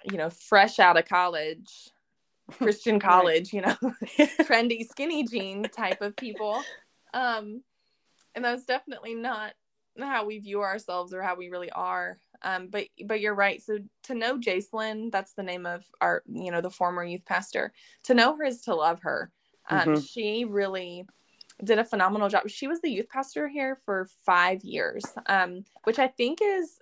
[0.03, 1.89] you know, fresh out of college,
[2.51, 3.77] Christian college, you know,
[4.41, 6.61] trendy skinny jean type of people,
[7.13, 7.63] um,
[8.35, 9.53] and that's definitely not
[9.97, 12.17] how we view ourselves or how we really are.
[12.43, 13.61] Um, but but you're right.
[13.61, 17.73] So to know Jacelyn, that's the name of our you know the former youth pastor.
[18.03, 19.31] To know her is to love her.
[19.69, 20.09] Um, Mhm.
[20.09, 21.05] She really
[21.63, 22.49] did a phenomenal job.
[22.49, 26.79] She was the youth pastor here for five years, um, which I think is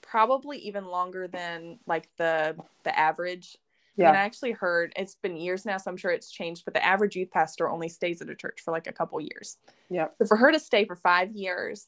[0.00, 3.58] probably even longer than like the the average.
[3.96, 4.08] Yeah.
[4.08, 6.64] And I actually heard it's been years now, so I'm sure it's changed.
[6.64, 9.58] But the average youth pastor only stays at a church for like a couple years.
[9.88, 10.08] Yeah.
[10.18, 11.86] So for her to stay for five years,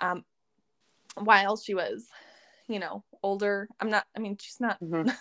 [0.00, 0.24] um,
[1.16, 2.06] while she was,
[2.68, 4.06] you know, older, I'm not.
[4.16, 4.80] I mean, she's not.
[4.80, 5.14] Mhm.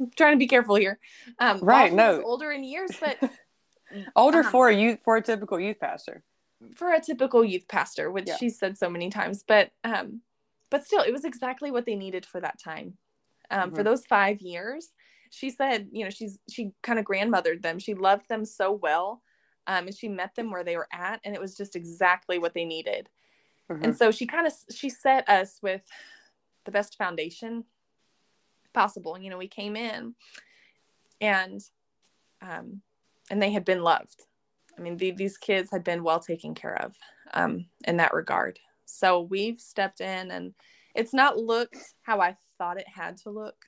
[0.00, 0.98] I'm trying to be careful here.
[1.38, 2.22] Um, Right, no.
[2.22, 3.18] older in years, but
[4.16, 6.22] older um, for a youth for a typical youth pastor.
[6.76, 8.36] for a typical youth pastor, which Yeah.
[8.36, 10.20] she's said so many times, but um,
[10.70, 12.96] but still, it was exactly what they needed for that time.
[13.50, 13.84] Um, for Mhm.
[13.84, 14.88] those five years,
[15.30, 17.78] she said, you know, she's she kind of grandmothered them.
[17.78, 19.22] She loved them so well,
[19.66, 22.54] um, and she met them where they were at, and it was just exactly what
[22.54, 23.08] they needed.
[23.72, 23.84] Mhm.
[23.84, 25.82] And so she kind of she set us with
[26.64, 27.64] the best foundation
[28.72, 29.18] possible.
[29.18, 30.14] You know, we came in,
[31.20, 31.60] and
[32.40, 32.82] um,
[33.30, 34.22] and they had been loved.
[34.76, 36.96] I mean, the, these kids had been well taken care of
[37.34, 38.58] um, in that regard.
[38.84, 40.54] So we've stepped in, and
[40.94, 43.66] it's not looked how I thought it had to look.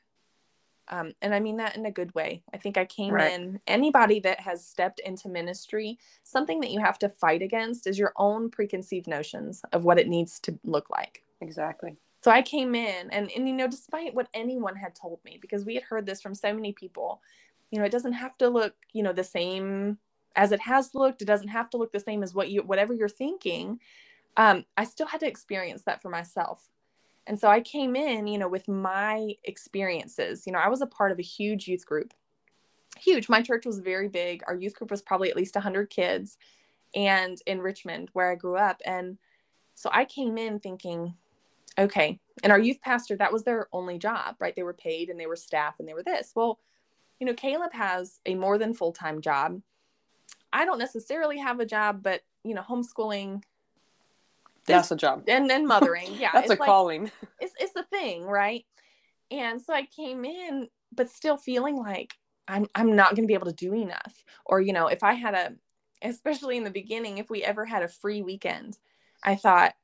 [0.94, 2.42] Um, and I mean that in a good way.
[2.52, 3.32] I think I came Right.
[3.32, 7.98] in, anybody that has stepped into ministry, something that you have to fight against is
[7.98, 11.24] your own preconceived notions of what it needs to look like.
[11.40, 11.96] exactly.
[12.22, 15.64] So I came in and and you know despite what anyone had told me because
[15.64, 17.20] we had heard this from so many people,
[17.70, 19.98] you know, it doesn't have to look, you know, the same
[20.36, 21.22] as it has looked.
[21.22, 23.80] It doesn't have to look the same as what you whatever you're thinking.
[24.36, 26.68] Um, I still had to experience that for myself.
[27.26, 30.46] And so I came in, you know, with my experiences.
[30.46, 32.12] You know, I was a part of a huge youth group.
[32.98, 33.28] Huge.
[33.28, 34.42] My church was very big.
[34.46, 36.36] Our youth group was probably at least 100 kids
[36.94, 39.18] and in Richmond where I grew up and
[39.74, 41.14] so I came in thinking
[41.78, 45.18] okay and our youth pastor that was their only job right they were paid and
[45.18, 46.60] they were staff and they were this well
[47.18, 49.60] you know caleb has a more than full-time job
[50.52, 53.42] i don't necessarily have a job but you know homeschooling
[54.66, 55.24] That's a job.
[55.28, 57.10] and then mothering yeah That's a like- calling.
[57.40, 58.64] it's, it's the thing right
[59.30, 62.14] and so i came in but still feeling like
[62.48, 65.14] i'm i'm not going to be able to do enough or you know if i
[65.14, 65.52] had a
[66.02, 68.76] especially in the beginning if we ever had a free weekend
[69.22, 69.74] i thought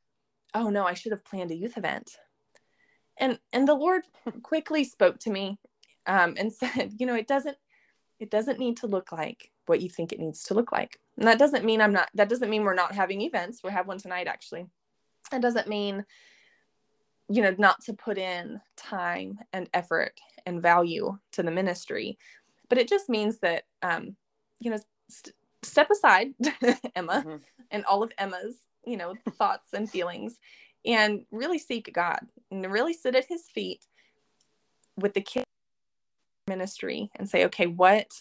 [0.55, 2.17] oh no i should have planned a youth event
[3.17, 4.03] and and the lord
[4.43, 5.59] quickly spoke to me
[6.07, 7.57] um, and said you know it doesn't
[8.21, 11.01] it doesn't need to look like what you think it needs to look like.
[11.17, 13.65] And that doesn't mean I'm not, that doesn't mean we're not having events.
[13.65, 14.67] We have one tonight, actually.
[15.31, 16.05] That doesn't mean,
[17.29, 22.19] you know, not to put in time and effort and value to the ministry.
[22.69, 24.17] But it just means that, um,
[24.61, 24.79] you know,
[25.09, 26.35] st- step aside,
[26.95, 27.37] Emma, mm-hmm.
[27.71, 30.39] and all of Emma's, you know, thoughts and feelings
[30.85, 33.85] and really seek God and really sit at his feet
[34.97, 35.45] with the kid
[36.51, 38.13] ministry and say, okay, what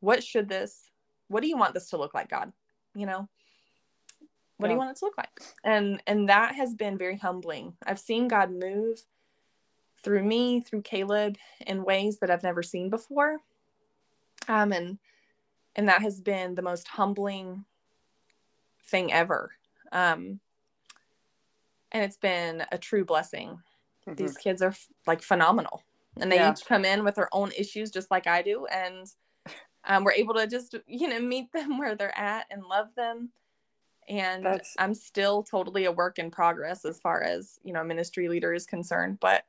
[0.00, 0.88] what should this
[1.28, 2.52] what do you want this to look like, God?
[2.94, 3.28] You know?
[4.56, 4.68] What yeah.
[4.68, 5.40] do you want it to look like?
[5.64, 7.74] And and that has been very humbling.
[7.84, 9.02] I've seen God move
[10.02, 13.38] through me, through Caleb in ways that I've never seen before.
[14.48, 14.98] Um and
[15.74, 17.64] and that has been the most humbling
[18.84, 19.52] thing ever.
[19.92, 20.40] Um
[21.92, 23.48] and it's been a true blessing.
[24.06, 24.14] Mm-hmm.
[24.14, 24.74] These kids are
[25.06, 25.82] like phenomenal
[26.18, 26.52] and they yeah.
[26.52, 29.12] each come in with their own issues just like i do and
[29.84, 33.30] um, we're able to just you know meet them where they're at and love them
[34.08, 34.74] and That's...
[34.78, 38.66] i'm still totally a work in progress as far as you know ministry leader is
[38.66, 39.44] concerned but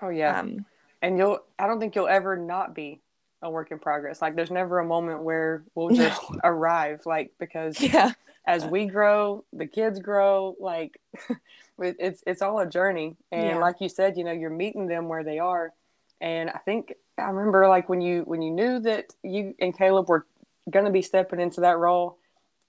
[0.00, 0.64] oh yeah um,
[1.00, 3.00] and you'll i don't think you'll ever not be
[3.42, 6.40] a work in progress like there's never a moment where we'll just no.
[6.44, 8.12] arrive like because yeah
[8.46, 11.00] as we grow the kids grow like
[11.78, 13.56] it's it's all a journey and yeah.
[13.56, 15.72] like you said you know you're meeting them where they are
[16.22, 20.08] and I think I remember like when you when you knew that you and Caleb
[20.08, 20.24] were
[20.70, 22.16] going to be stepping into that role,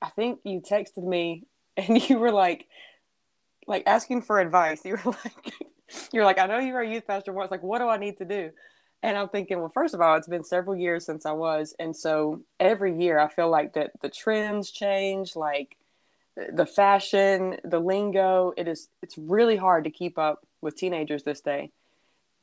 [0.01, 1.43] I think you texted me
[1.77, 2.67] and you were like
[3.67, 4.83] like asking for advice.
[4.83, 5.53] You were like
[6.11, 8.17] you're like I know you were a youth pastor once like what do I need
[8.17, 8.49] to do?
[9.03, 11.93] And I'm thinking, well, first of all, it's been several years since I was, and
[11.95, 15.75] so every year I feel like that the trends change, like
[16.35, 18.53] the fashion, the lingo.
[18.57, 21.71] It is it's really hard to keep up with teenagers this day.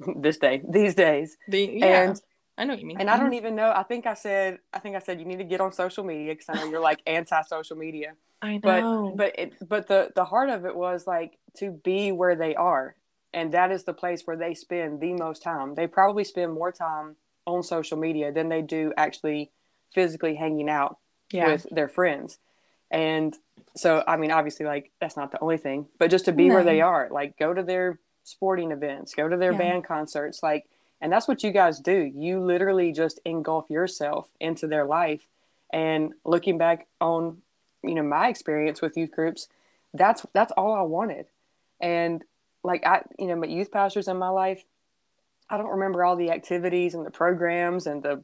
[0.17, 1.37] this day, these days.
[1.49, 2.03] The, yeah.
[2.03, 2.21] And
[2.59, 3.01] I know what you mean.
[3.01, 3.35] And I don't mm-hmm.
[3.35, 3.73] even know.
[3.75, 6.35] I think I said, I think I said you need to get on social media
[6.35, 8.15] because I know you're like anti-social media.
[8.43, 9.15] I know.
[9.17, 12.55] But but it, but the the heart of it was like to be where they
[12.55, 12.97] are,
[13.33, 15.75] and that is the place where they spend the most time.
[15.75, 19.51] They probably spend more time on social media than they do actually
[19.93, 20.99] physically hanging out
[21.33, 21.49] yeah.
[21.49, 22.39] with their friends.
[22.91, 23.35] And
[23.77, 26.55] so, I mean, obviously, like that's not the only thing, but just to be no.
[26.55, 29.59] where they are, like go to their sporting events, go to their yeah.
[29.59, 30.67] band concerts, like
[31.01, 32.13] and that's what you guys do.
[32.15, 35.27] You literally just engulf yourself into their life.
[35.73, 37.39] And looking back on,
[37.83, 39.49] you know, my experience with youth groups,
[39.95, 41.27] that's that's all I wanted.
[41.81, 42.23] And
[42.63, 44.63] like I, you know, my youth pastors in my life,
[45.49, 48.23] I don't remember all the activities and the programs and the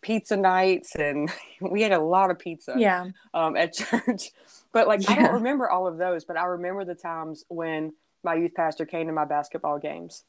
[0.00, 1.30] pizza nights and
[1.60, 4.30] we had a lot of pizza yeah um, at church
[4.72, 5.10] but like yeah.
[5.10, 8.84] i don't remember all of those but i remember the times when my youth pastor
[8.84, 10.24] came to my basketball games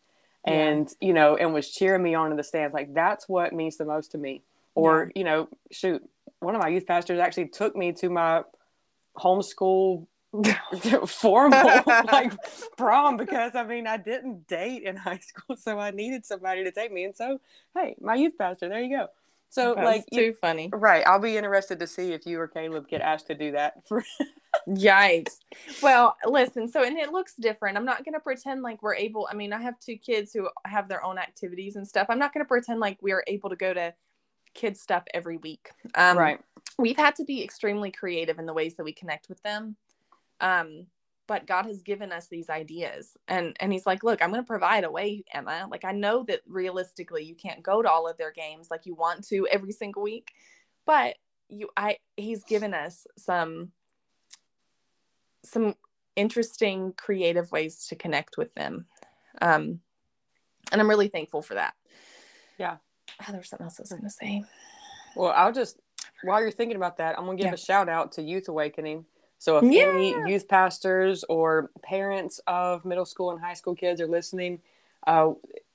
[0.46, 1.08] and yeah.
[1.08, 3.86] you know and was cheering me on in the stands like that's what means the
[3.86, 4.42] most to me
[4.76, 5.20] or yeah.
[5.20, 6.02] you know shoot
[6.40, 8.42] one of my youth pastors actually took me to my
[9.18, 10.06] homeschool
[11.08, 12.34] formal like
[12.78, 16.72] prom because I mean I didn't date in high school, so I needed somebody to
[16.72, 17.04] take me.
[17.04, 17.40] And so,
[17.76, 19.08] hey, my youth pastor, there you go.
[19.50, 20.70] So That's like too you, funny.
[20.72, 21.06] Right.
[21.08, 24.04] I'll be interested to see if you or Caleb get asked to do that for
[24.68, 25.38] Yikes.
[25.82, 27.78] Well, listen, so and it looks different.
[27.78, 30.88] I'm not gonna pretend like we're able I mean, I have two kids who have
[30.88, 32.08] their own activities and stuff.
[32.10, 33.94] I'm not gonna pretend like we are able to go to
[34.54, 35.72] kids stuff every week.
[35.96, 36.40] Um right.
[36.78, 39.76] we've had to be extremely creative in the ways that we connect with them.
[40.42, 40.88] Um
[41.30, 43.16] but God has given us these ideas.
[43.28, 45.68] And and he's like, "Look, I'm going to provide a way, Emma.
[45.70, 48.96] Like I know that realistically you can't go to all of their games like you
[48.96, 50.32] want to every single week,
[50.88, 53.72] but you I he's given us some
[55.44, 55.76] some
[56.16, 58.86] interesting creative ways to connect with them.
[59.42, 59.80] Um
[60.72, 61.74] and I'm really thankful for that.
[62.58, 62.78] Yeah.
[63.22, 64.44] Oh, there was something else I was going to say.
[65.16, 65.80] Well, I'll just
[66.24, 67.56] while you're thinking about that, I'm going to give yeah.
[67.56, 69.06] a shout out to Youth Awakening
[69.40, 69.84] so if yeah.
[69.84, 74.60] any youth pastors or parents of middle school and high school kids are listening,
[75.08, 75.32] uh,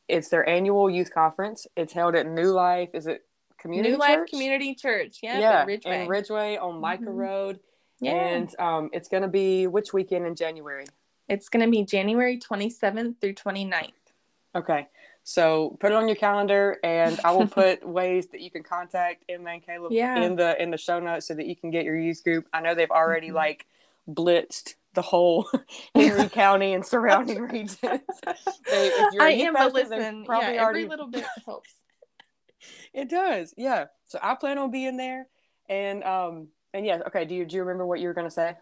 [0.06, 1.66] it's their annual youth conference.
[1.74, 2.90] It's held at New Life.
[2.92, 3.24] Is it
[3.58, 4.08] Community New Church?
[4.08, 5.18] Life Community Church?
[5.22, 7.12] Yeah, yeah, in Ridgeway, in Ridgeway on Micah mm-hmm.
[7.12, 7.60] Road.
[8.00, 8.12] Yeah.
[8.12, 10.86] And um, it's going to be which weekend in January?
[11.28, 13.92] It's going to be January 27th through 29th.
[14.54, 14.86] Okay.
[15.24, 19.24] So put it on your calendar, and I will put ways that you can contact
[19.28, 20.20] Emma and Caleb yeah.
[20.20, 22.46] in the in the show notes so that you can get your youth group.
[22.52, 23.36] I know they've already mm-hmm.
[23.36, 23.66] like
[24.08, 25.50] blitzed the whole
[25.94, 27.78] Henry County and surrounding regions.
[28.70, 30.86] they, I am, but listen, yeah, every already...
[30.86, 31.74] little bit helps.
[32.92, 33.86] it does, yeah.
[34.06, 35.26] So I plan on being there,
[35.70, 37.24] and um, and yeah, okay.
[37.24, 38.56] Do you do you remember what you were gonna say?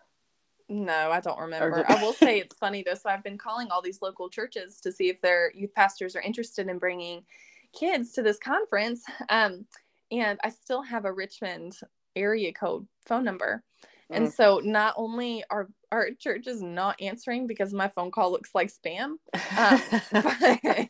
[0.68, 1.84] No, I don't remember.
[1.88, 2.94] I will say it's funny though.
[2.94, 6.22] So I've been calling all these local churches to see if their youth pastors are
[6.22, 7.24] interested in bringing
[7.72, 9.02] kids to this conference.
[9.28, 9.66] Um,
[10.10, 11.78] and I still have a Richmond
[12.14, 13.62] area code phone number.
[14.10, 14.32] And mm.
[14.32, 18.70] so not only are our church is not answering because my phone call looks like
[18.72, 19.16] spam,
[19.56, 19.82] um,
[20.12, 20.88] but,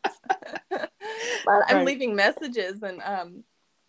[1.45, 3.45] but I'm leaving messages and um,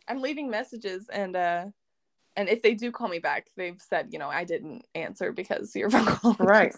[0.07, 1.65] I'm leaving messages and uh,
[2.35, 5.75] and if they do call me back, they've said, you know, I didn't answer because
[5.75, 6.35] your phone call.
[6.39, 6.75] Right.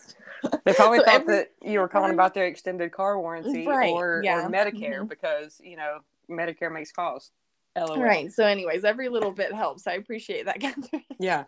[0.65, 3.91] They probably so thought every, that you were calling about their extended car warranty right,
[3.91, 4.45] or, yeah.
[4.45, 5.05] or Medicare mm-hmm.
[5.05, 5.99] because, you know,
[6.29, 7.31] Medicare makes calls.
[7.77, 8.01] LOL.
[8.01, 8.31] Right.
[8.31, 9.87] So, anyways, every little bit helps.
[9.87, 11.03] I appreciate that, Catherine.
[11.19, 11.45] yeah.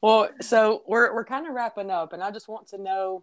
[0.00, 3.22] Well, so we're we're kind of wrapping up, and I just want to know,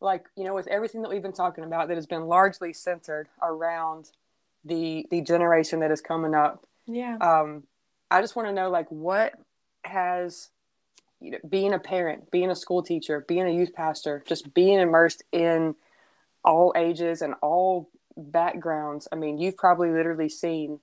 [0.00, 3.28] like, you know, with everything that we've been talking about, that has been largely centered
[3.40, 4.10] around
[4.64, 6.66] the the generation that is coming up.
[6.86, 7.16] Yeah.
[7.18, 7.62] Um,
[8.10, 9.34] I just want to know, like, what
[9.84, 10.50] has
[11.20, 14.78] you know, being a parent, being a school teacher, being a youth pastor, just being
[14.78, 15.74] immersed in
[16.44, 19.06] all ages and all backgrounds.
[19.12, 20.80] I mean, you've probably literally seen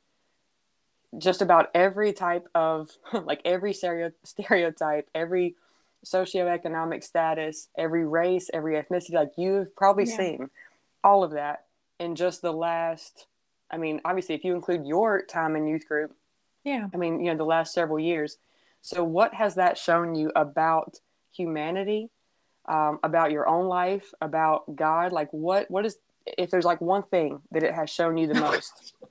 [1.17, 5.55] just about every type of like every stereotype, every
[6.05, 9.13] socioeconomic status, every race, every ethnicity.
[9.13, 10.17] Like you've probably yeah.
[10.17, 10.49] seen
[11.03, 11.65] all of that
[11.99, 13.25] in just the last.
[13.69, 16.15] I mean, obviously, if you include your time in youth group,
[16.67, 16.87] yeah.
[16.93, 18.37] I mean, you know, the last several years.
[18.81, 20.99] So, what has that shown you about
[21.31, 22.09] humanity,
[22.67, 25.13] um, about your own life, about God?
[25.13, 25.97] Like, what what is
[26.37, 28.93] if there's like one thing that it has shown you the most?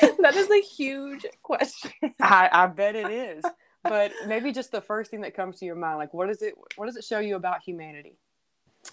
[0.20, 1.92] that is a huge question.
[2.20, 3.44] I, I bet it is.
[3.82, 6.54] But maybe just the first thing that comes to your mind, like what does it
[6.76, 8.16] what does it show you about humanity?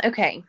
[0.03, 0.43] Okay.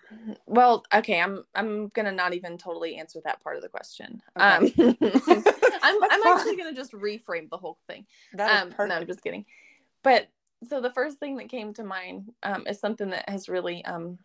[0.46, 4.22] Well, okay, I'm I'm gonna not even totally answer that part of the question.
[4.38, 4.72] Okay.
[4.76, 4.96] Um,
[5.82, 8.06] I'm I'm actually gonna just reframe the whole thing.
[8.34, 9.44] That um, no, I'm just kidding.
[10.02, 10.28] But
[10.68, 14.18] so the first thing that came to mind um, is something that has really um,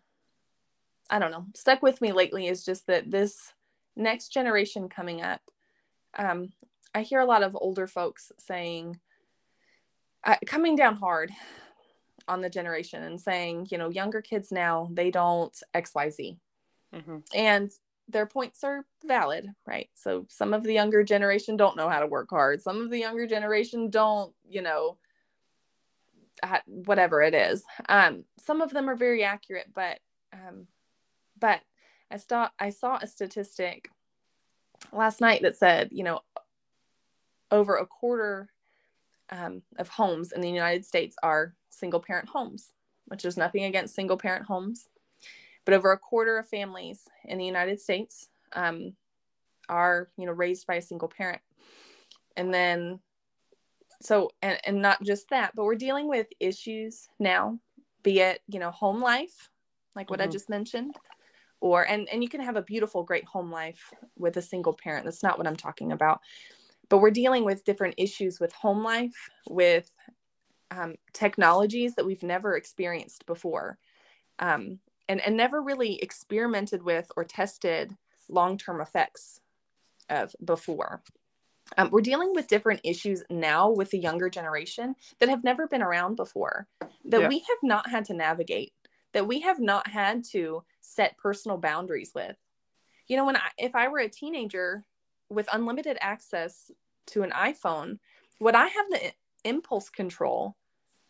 [1.10, 3.54] I don't know stuck with me lately is just that this
[3.96, 5.42] next generation coming up.
[6.18, 6.50] Um,
[6.94, 9.00] I hear a lot of older folks saying,
[10.24, 11.32] uh, coming down hard
[12.28, 16.38] on the generation and saying, you know, younger kids now, they don't XYZ.
[16.96, 17.18] Mm-hmm.
[17.34, 17.72] And
[18.10, 19.90] their points are valid, right?
[19.96, 22.62] So some of the younger generation don't know how to work hard.
[22.62, 24.98] Some of the younger generation don't, you know,
[26.66, 27.64] whatever it is.
[27.90, 30.00] Um, some of them are very accurate, but
[30.34, 30.68] um,
[31.40, 31.62] but
[32.12, 33.90] I saw I saw a statistic
[34.94, 36.22] last night that said, you know,
[37.52, 38.50] over a quarter
[39.30, 42.74] um, of homes in the United States are single parent homes,
[43.06, 44.88] which is nothing against single parent homes.
[45.66, 48.94] But over a quarter of families in the United States um,
[49.68, 51.42] are, you know, raised by a single parent.
[52.38, 53.00] And then,
[54.02, 57.60] so, and, and not just that, but we're dealing with issues now,
[58.04, 59.50] be it, you know, home life,
[59.96, 60.30] like what mm-hmm.
[60.30, 60.96] I just mentioned,
[61.60, 65.06] or, and, and you can have a beautiful, great home life with a single parent.
[65.06, 66.22] That's not what I'm talking about
[66.90, 69.16] but we're dealing with different issues with home life
[69.50, 69.92] with
[70.72, 73.78] um, technologies that we've never experienced before
[74.40, 77.96] um, and, and never really experimented with or tested
[78.30, 79.40] long-term effects
[80.10, 81.02] of before
[81.78, 85.82] um, we're dealing with different issues now with the younger generation that have never been
[85.82, 86.68] around before
[87.06, 87.28] that yeah.
[87.28, 88.74] we have not had to navigate
[89.14, 92.36] that we have not had to set personal boundaries with
[93.08, 94.86] you know when i if i were a teenager
[95.30, 96.72] with unlimited access
[97.06, 98.00] to an iphone
[98.40, 99.12] would i have the
[99.44, 100.56] impulse control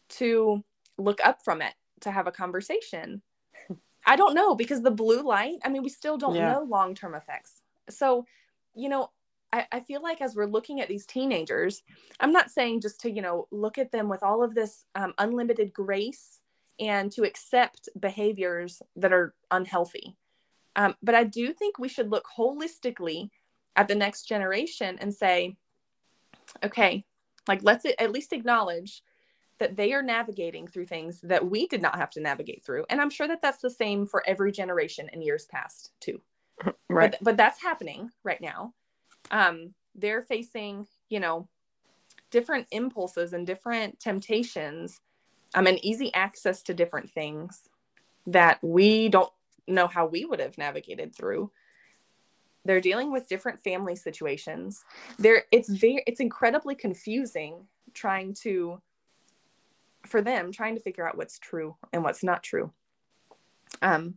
[0.09, 0.63] to
[0.97, 3.21] look up from it to have a conversation?
[4.05, 6.53] I don't know because the blue light, I mean, we still don't yeah.
[6.53, 7.61] know long term effects.
[7.89, 8.25] So,
[8.73, 9.11] you know,
[9.51, 11.84] I, I feel like as we're looking at these teenagers,
[12.19, 15.13] I'm not saying just to, you know, look at them with all of this um,
[15.17, 16.39] unlimited grace
[16.80, 20.15] and to accept behaviors that are unhealthy.
[20.75, 23.30] Um, but I do think we should look holistically
[23.75, 25.55] at the next generation and say,
[26.63, 27.03] okay,
[27.47, 29.03] like let's at least acknowledge
[29.59, 32.85] that they are navigating through things that we did not have to navigate through.
[32.89, 36.21] And i'm sure that that's the same for every generation in years past too.
[36.89, 37.11] Right.
[37.11, 38.73] But, but that's happening right now.
[39.31, 41.47] Um they're facing you know
[42.31, 44.99] different impulses and different temptations.
[45.53, 47.69] Um and easy access to different things
[48.27, 49.31] that we don't
[49.67, 51.51] know how we would have navigated through
[52.68, 54.84] they're dealing with different family situations.
[55.18, 58.82] There it's very it's incredibly confusing trying to
[60.05, 62.72] for them trying to figure out what's true and what's not true.
[63.82, 64.15] Um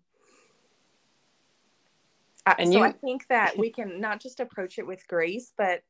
[2.59, 2.84] and so you...
[2.84, 5.82] i think that we can not just approach it with grace but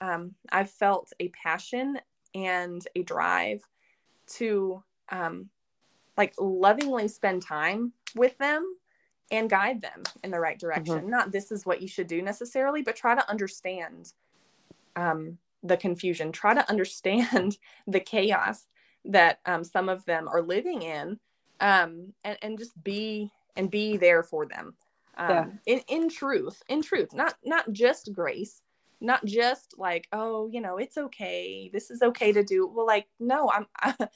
[0.00, 1.98] um, i've felt a passion
[2.34, 3.60] and a drive
[4.26, 5.48] to um,
[6.16, 8.76] like lovingly spend time with them
[9.30, 10.96] and guide them in the right direction.
[10.96, 11.10] Mm-hmm.
[11.10, 14.12] not this is what you should do necessarily but try to understand
[14.96, 16.32] um, the confusion.
[16.32, 18.66] Try to understand the chaos
[19.04, 21.18] that um, some of them are living in
[21.60, 24.74] um, and, and just be and be there for them.
[25.16, 25.46] Um, yeah.
[25.66, 28.62] in, in truth in truth not not just grace
[29.00, 32.68] not just like oh you know it's okay this is okay to do.
[32.68, 34.08] Well like no i'm I, am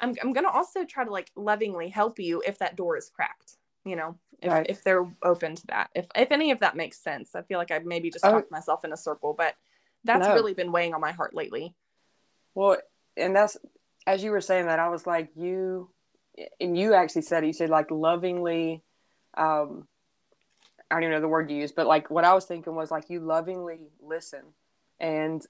[0.00, 3.58] i i'm gonna also try to like lovingly help you if that door is cracked
[3.84, 4.66] you know if, right.
[4.68, 7.70] if they're open to that if if any of that makes sense i feel like
[7.70, 8.30] i maybe just oh.
[8.30, 9.54] talked myself in a circle but
[10.04, 10.34] that's no.
[10.34, 11.74] really been weighing on my heart lately
[12.54, 12.76] well
[13.16, 13.56] and that's
[14.06, 15.90] as you were saying that i was like you
[16.60, 18.82] and you actually said it you said like lovingly
[19.36, 19.86] um
[20.90, 22.90] I don't even know the word you use, but like what I was thinking was
[22.90, 24.42] like you lovingly listen
[24.98, 25.40] and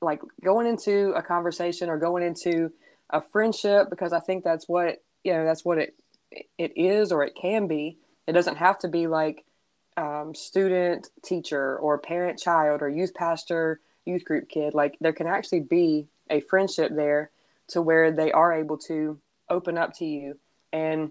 [0.00, 2.72] like going into a conversation or going into
[3.10, 5.94] a friendship because I think that's what you know that's what it
[6.30, 7.98] it is or it can be.
[8.26, 9.44] It doesn't have to be like
[9.96, 14.74] um, student teacher or parent child or youth pastor youth group kid.
[14.74, 17.30] Like there can actually be a friendship there
[17.68, 19.18] to where they are able to
[19.48, 20.38] open up to you
[20.72, 21.10] and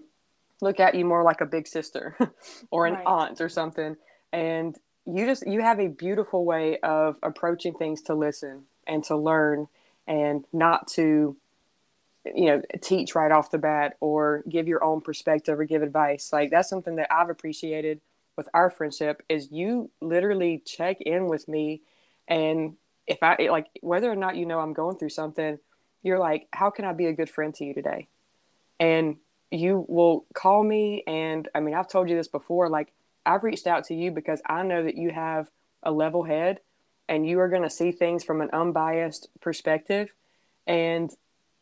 [0.60, 2.16] look at you more like a big sister
[2.70, 3.06] or an right.
[3.06, 3.96] aunt or something
[4.32, 9.16] and you just you have a beautiful way of approaching things to listen and to
[9.16, 9.68] learn
[10.06, 11.36] and not to
[12.34, 16.30] you know teach right off the bat or give your own perspective or give advice.
[16.32, 18.00] Like that's something that i've appreciated
[18.36, 21.82] with our friendship is you literally check in with me
[22.28, 22.74] and
[23.06, 25.58] if i like whether or not you know i'm going through something
[26.02, 28.08] you're like how can i be a good friend to you today?
[28.78, 29.16] And
[29.50, 32.92] you will call me and i mean i've told you this before like
[33.24, 35.48] i've reached out to you because i know that you have
[35.84, 36.58] a level head
[37.08, 40.12] and you are going to see things from an unbiased perspective.
[40.66, 41.10] And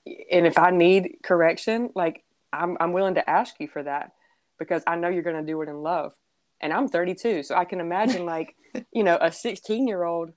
[0.07, 4.13] and if i need correction like i'm, I'm willing to ask you for that
[4.59, 6.15] because i know you're going to do it in love
[6.61, 8.55] and i'm 32 so i can imagine like
[8.93, 10.33] you know a 16 year old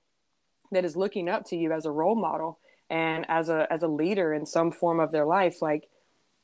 [0.70, 2.58] that is looking up to you as a role model
[2.90, 5.88] and as a as a leader in some form of their life like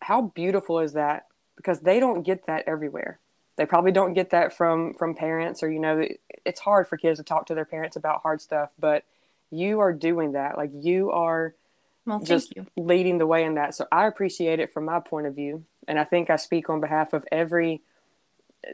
[0.05, 1.27] how beautiful is that?
[1.57, 3.20] Because they don't get that everywhere.
[3.57, 6.07] They probably don't get that from from parents, or you know,
[6.45, 8.70] it's hard for kids to talk to their parents about hard stuff.
[8.79, 9.05] But
[9.51, 10.59] you are doing that.
[10.59, 11.55] Like you are
[12.07, 12.67] well, just you.
[12.77, 13.75] leading the way in that.
[13.75, 16.81] So I appreciate it from my point of view, and I think I speak on
[16.81, 17.83] behalf of every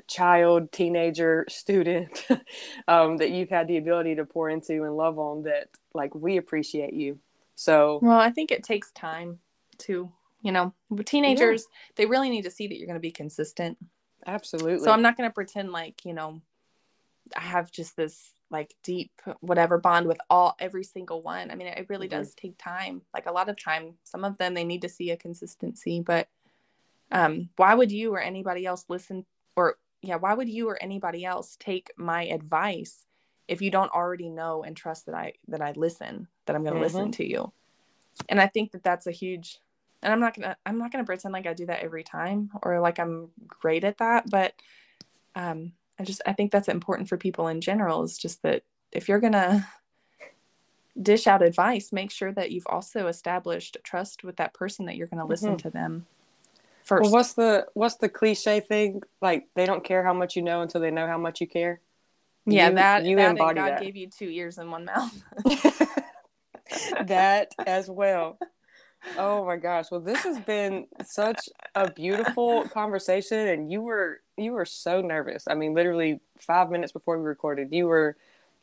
[0.07, 2.26] child, teenager, student
[2.89, 5.45] um, that you've had the ability to pour into and love on.
[5.45, 7.18] That like we appreciate you.
[7.55, 9.39] So well, I think it takes time
[9.78, 10.11] to
[10.43, 10.72] you know
[11.05, 11.93] teenagers yeah.
[11.97, 13.76] they really need to see that you're going to be consistent
[14.26, 16.41] absolutely so i'm not going to pretend like you know
[17.37, 21.68] i have just this like deep whatever bond with all every single one i mean
[21.68, 22.18] it really mm-hmm.
[22.18, 25.11] does take time like a lot of time some of them they need to see
[25.11, 26.28] a consistency but
[27.12, 29.24] um why would you or anybody else listen
[29.57, 33.07] or yeah why would you or anybody else take my advice
[33.48, 36.74] if you don't already know and trust that i that i listen that i'm going
[36.74, 36.96] to mm-hmm.
[36.96, 37.53] listen to you
[38.28, 39.59] and i think that that's a huge
[40.03, 42.80] and i'm not gonna i'm not gonna pretend like i do that every time or
[42.80, 44.55] like i'm great at that but
[45.34, 49.09] um i just i think that's important for people in general is just that if
[49.09, 49.68] you're gonna
[51.03, 55.07] dish out advice make sure that you've also established trust with that person that you're
[55.07, 55.68] gonna listen mm-hmm.
[55.68, 56.07] to them
[56.90, 57.03] first.
[57.03, 59.03] well, what's the what's the cliche thing?
[59.22, 61.80] Like they don't care how much you know until they know how much you care?
[62.46, 63.82] Yeah you, that you that embody god that.
[63.82, 65.22] gave you two ears and one mouth.
[67.07, 68.38] That as well.
[69.18, 69.90] Oh my gosh.
[69.90, 75.45] Well this has been such a beautiful conversation and you were you were so nervous.
[75.49, 78.16] I mean literally five minutes before we recorded you were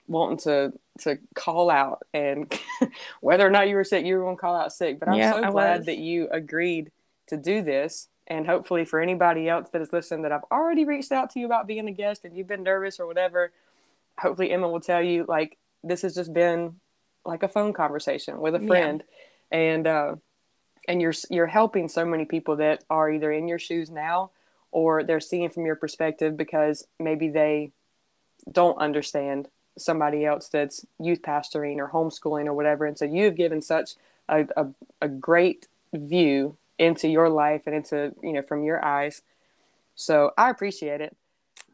[0.07, 2.53] wanting to to call out and
[3.21, 4.99] whether or not you were sick you were going to call out sick.
[4.99, 6.91] But i'm yeah, so glad that you agreed
[7.27, 8.07] to do this.
[8.29, 11.45] And hopefully for anybody else that is listening that i've already reached out to you
[11.45, 13.51] about being a guest and you've been nervous or whatever
[14.19, 16.75] hopefully emma will tell you like this has just been
[17.27, 19.03] like a phone conversation with a friend.
[19.51, 19.57] Yeah.
[19.57, 20.15] and uh,
[20.87, 24.31] and you're you're helping so many people that are either in your shoes now
[24.77, 27.71] or they're seeing from your perspective because maybe they
[28.51, 33.59] don't understand somebody else that's youth pastoring or homeschooling or whatever and so you've given
[33.59, 33.95] such
[34.29, 34.67] a, a,
[35.01, 39.23] a great view into your life and into you know from your eyes
[39.95, 41.17] so i appreciate it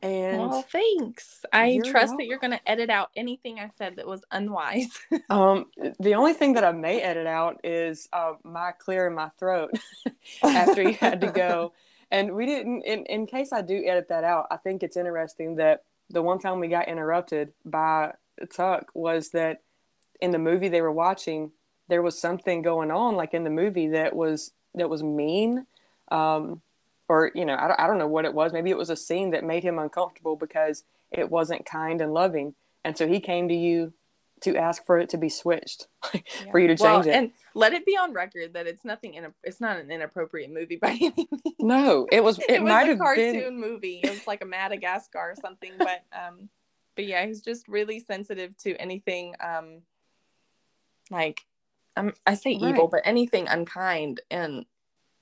[0.01, 1.45] and well, thanks.
[1.53, 2.17] I trust welcome.
[2.17, 4.89] that you're going to edit out anything I said that was unwise.
[5.29, 9.71] um, the only thing that I may edit out is uh, my clearing my throat
[10.43, 11.71] after you had to go.
[12.13, 12.83] And we didn't.
[12.83, 16.39] In, in case I do edit that out, I think it's interesting that the one
[16.39, 18.13] time we got interrupted by
[18.55, 19.61] Tuck was that
[20.21, 21.51] in the movie they were watching,
[21.89, 25.65] there was something going on, like in the movie that was that was mean.
[26.09, 26.61] Um,
[27.09, 29.31] or you know I I don't know what it was maybe it was a scene
[29.31, 33.55] that made him uncomfortable because it wasn't kind and loving and so he came to
[33.55, 33.93] you
[34.43, 35.87] to ask for it to be switched
[36.51, 37.15] for you to change well, it.
[37.15, 39.15] And let it be on record that it's nothing.
[39.15, 41.55] In a, it's not an inappropriate movie by any means.
[41.59, 42.39] no, it was.
[42.39, 43.59] It, It, was might a have cartoon been.
[43.59, 44.01] movie.
[44.03, 45.71] It was like a Madagascar or something.
[45.77, 46.49] But um,
[46.95, 49.81] but yeah, he's just really sensitive to anything um,
[51.09, 51.41] like
[51.95, 52.69] um, I say Right.
[52.69, 54.21] evil, but anything unkind.
[54.31, 54.65] And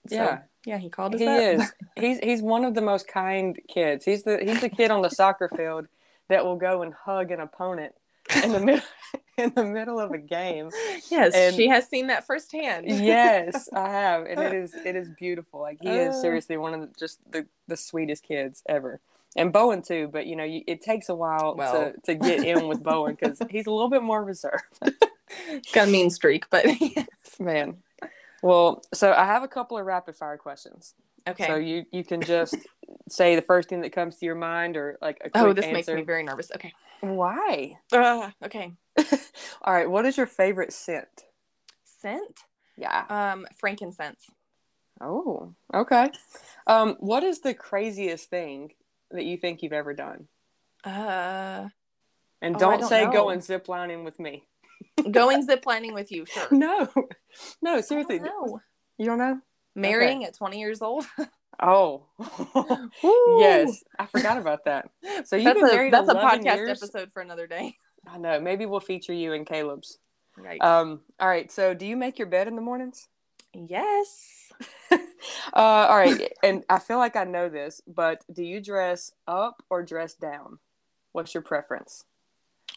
[0.08, 0.40] so, Yeah.
[0.66, 1.42] yeah, he called us He that.
[1.42, 1.74] is.
[1.96, 4.06] He's he's one of the most kind kids.
[4.06, 5.88] He's the he's the kid on the soccer field
[6.30, 7.94] that will go and hug an opponent
[8.44, 8.86] in the middle
[9.38, 10.70] in the middle of a game.
[11.10, 12.86] yes, And- she has seen that firsthand.
[12.88, 15.62] Yes, I have, and it is it is beautiful.
[15.62, 16.22] Like he is Uh.
[16.22, 19.00] seriously one of the, just the the sweetest kids ever,
[19.36, 20.10] and Bowen too.
[20.12, 21.92] But you know, you, it takes a while Well.
[21.94, 24.64] to to get in with Bowen because he's a little bit more reserved.
[25.74, 26.66] Got a mean streak, but
[27.40, 27.78] Man,
[28.44, 30.94] well, so I have a couple of rapid fire questions.
[31.28, 31.48] Okay.
[31.48, 32.56] So you you can just
[33.10, 35.66] say the first thing that comes to your mind, or like a quick oh, this
[35.66, 35.74] answer.
[35.74, 36.52] makes me very nervous.
[36.56, 36.74] Okay.
[37.02, 37.74] Why?
[37.92, 38.74] Uh, okay.
[39.64, 39.90] All right.
[39.90, 41.26] What is your favorite scent?
[41.84, 42.42] Scent.
[42.78, 43.06] Yeah.
[43.10, 44.26] Um, frankincense.
[45.00, 46.12] Oh, okay.
[46.68, 48.74] Um, what is the craziest thing
[49.10, 50.28] that you think you've ever done?
[50.84, 51.70] Uh,
[52.42, 53.12] And Oh, don't, don't say know.
[53.12, 54.44] going ziplining with me.
[55.10, 56.48] going ziplining with you, sure.
[56.52, 56.88] No,
[57.62, 58.20] no, seriously.
[58.20, 58.62] don't.
[58.98, 59.40] You don't know?
[59.76, 61.06] Marrying at 20 years old.
[61.62, 62.08] Oh,
[63.40, 63.84] yes.
[64.00, 64.90] I forgot about that.
[65.26, 66.82] So you've that's been a, married that's a podcast years?
[66.82, 67.76] episode for another day.
[68.08, 68.40] I know.
[68.40, 70.00] Maybe we'll feature you and Caleb's.
[70.36, 70.60] Right.
[70.62, 71.02] Um.
[71.20, 71.52] All right.
[71.52, 73.08] So, do you make your bed in the mornings?
[73.54, 74.52] yes.
[74.92, 74.98] uh,
[75.54, 76.32] all right.
[76.42, 80.58] And I feel like I know this, but do you dress up or dress down?
[81.12, 82.06] What's your preference?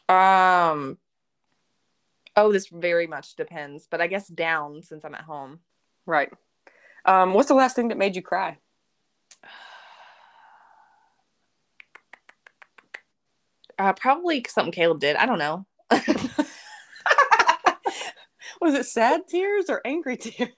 [0.09, 0.99] Um.
[2.37, 5.61] Oh, this very much depends, but I guess down since I'm at home.
[6.05, 6.31] Right.
[7.05, 7.35] Um.
[7.35, 8.59] What's the last thing that made you cry?
[13.79, 15.17] Uh, probably something Caleb did.
[15.17, 15.67] I don't know.
[18.61, 20.49] Was it sad tears or angry tears?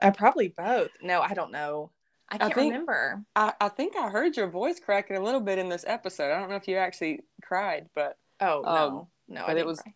[0.00, 0.90] Uh, probably both.
[1.02, 1.90] No, I don't know.
[2.28, 3.22] I can't think- remember.
[3.34, 6.32] I, I think I heard your voice cracking a little bit in this episode.
[6.32, 9.42] I don't know if you actually cried, but Oh no, Um, no.
[9.42, 9.92] I but it was- cry.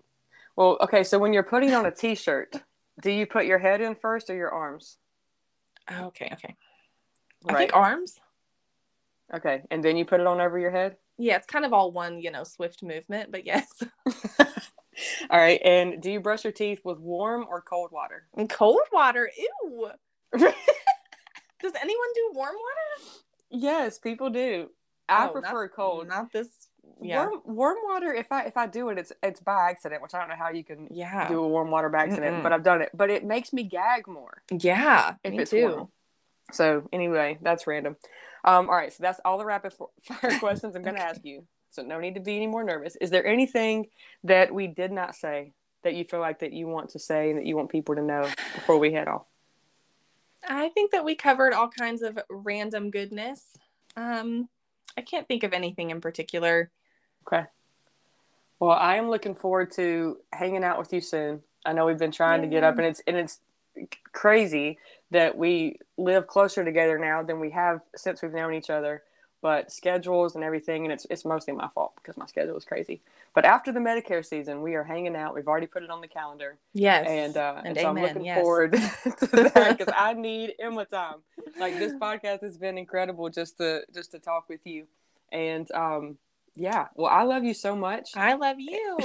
[0.57, 1.05] well, okay.
[1.05, 2.57] So when you're putting on a t-shirt,
[3.01, 4.99] do you put your head in first or your arms?
[5.91, 6.55] Oh, okay, okay.
[7.49, 8.19] I think arms.
[9.33, 10.97] Okay, and then you put it on over your head.
[11.19, 13.31] Yeah, it's kind of all one, you know, swift movement.
[13.31, 13.67] But yes,
[15.31, 18.27] All right, and do you brush your teeth with warm or cold water?
[18.49, 19.31] cold water.
[19.37, 19.91] Ew.
[20.33, 23.11] Does anyone do warm water?
[23.51, 24.71] yes, people do.
[25.09, 26.09] I Oh, prefer not, cold.
[26.09, 26.49] Not this.
[27.03, 27.27] Yeah.
[27.27, 28.13] Warm, warm water.
[28.13, 30.51] If I if I do it, it's it's by accident, which I don't know how
[30.51, 31.29] you can Yeah.
[31.29, 32.43] do a warm water by accident, Mm-mm.
[32.43, 32.91] but I've done it.
[32.95, 35.15] But it makes me gag more Yeah.
[35.25, 35.63] if me it's too.
[35.69, 35.89] warm.
[36.53, 37.97] So anyway, that's random.
[38.45, 39.73] Um, all right, so that's all the rapid
[40.03, 41.11] fire questions I'm going to Okay.
[41.11, 41.45] ask you.
[41.71, 42.97] So no need to be any more nervous.
[42.97, 43.87] Is there anything
[44.25, 45.53] that we did not say
[45.85, 48.03] that you feel like that you want to say and that you want people to
[48.03, 49.27] know before we head off?
[50.49, 53.57] I think that we covered all kinds of random goodness.
[53.97, 54.49] Um,
[54.97, 56.71] I can't think of anything in particular.
[57.27, 57.45] Okay.
[58.59, 61.43] Well, I am looking forward to hanging out with you soon.
[61.65, 63.39] I know we've been trying to get up, and it's and it's
[64.13, 64.79] crazy
[65.11, 69.03] that we live closer together now than we have since we've known each other.
[69.43, 73.01] But schedules and everything, and it's it's mostly my fault because my schedule is crazy.
[73.35, 75.35] But after the Medicare season, we are hanging out.
[75.35, 77.07] We've already put it on the calendar, Yes.
[77.09, 78.39] and uh, and, And so I'm looking yes.
[78.43, 78.73] forward
[79.21, 81.21] to that because I need Emma time.
[81.59, 84.87] Like this podcast has been incredible just to just to talk with you,
[85.33, 86.19] and um,
[86.61, 86.89] yeah.
[86.95, 88.99] Well, I love you so much, I love you.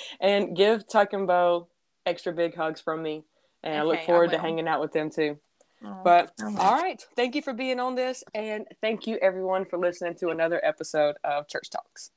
[0.20, 1.68] and give Tuck and Bo
[2.06, 3.24] extra big hugs from me,
[3.62, 5.38] and I look Okay, I forward to hanging out with them too.
[5.84, 6.58] Oh, But I will.
[6.60, 10.28] all right, thank you for being on this, and thank you everyone for listening to
[10.28, 12.10] another episode of Church Talks.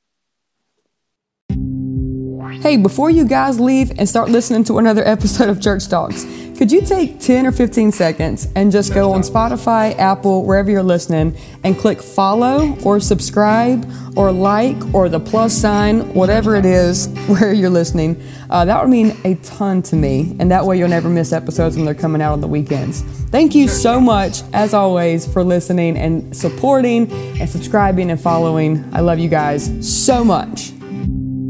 [2.60, 6.24] Hey, before you guys leave and start listening to another episode of Church Talks,
[6.56, 10.82] could you take 10 or 15 seconds and just go on Spotify, Apple, wherever you're
[10.82, 17.06] listening, and click follow or subscribe or like or the plus sign, whatever it is
[17.26, 18.20] where you're listening?
[18.48, 21.76] Uh, that would mean a ton to me, and that way you'll never miss episodes
[21.76, 23.02] when they're coming out on the weekends.
[23.30, 28.88] Thank you so much, as always, for listening and supporting and subscribing and following.
[28.92, 30.75] I love you guys so much.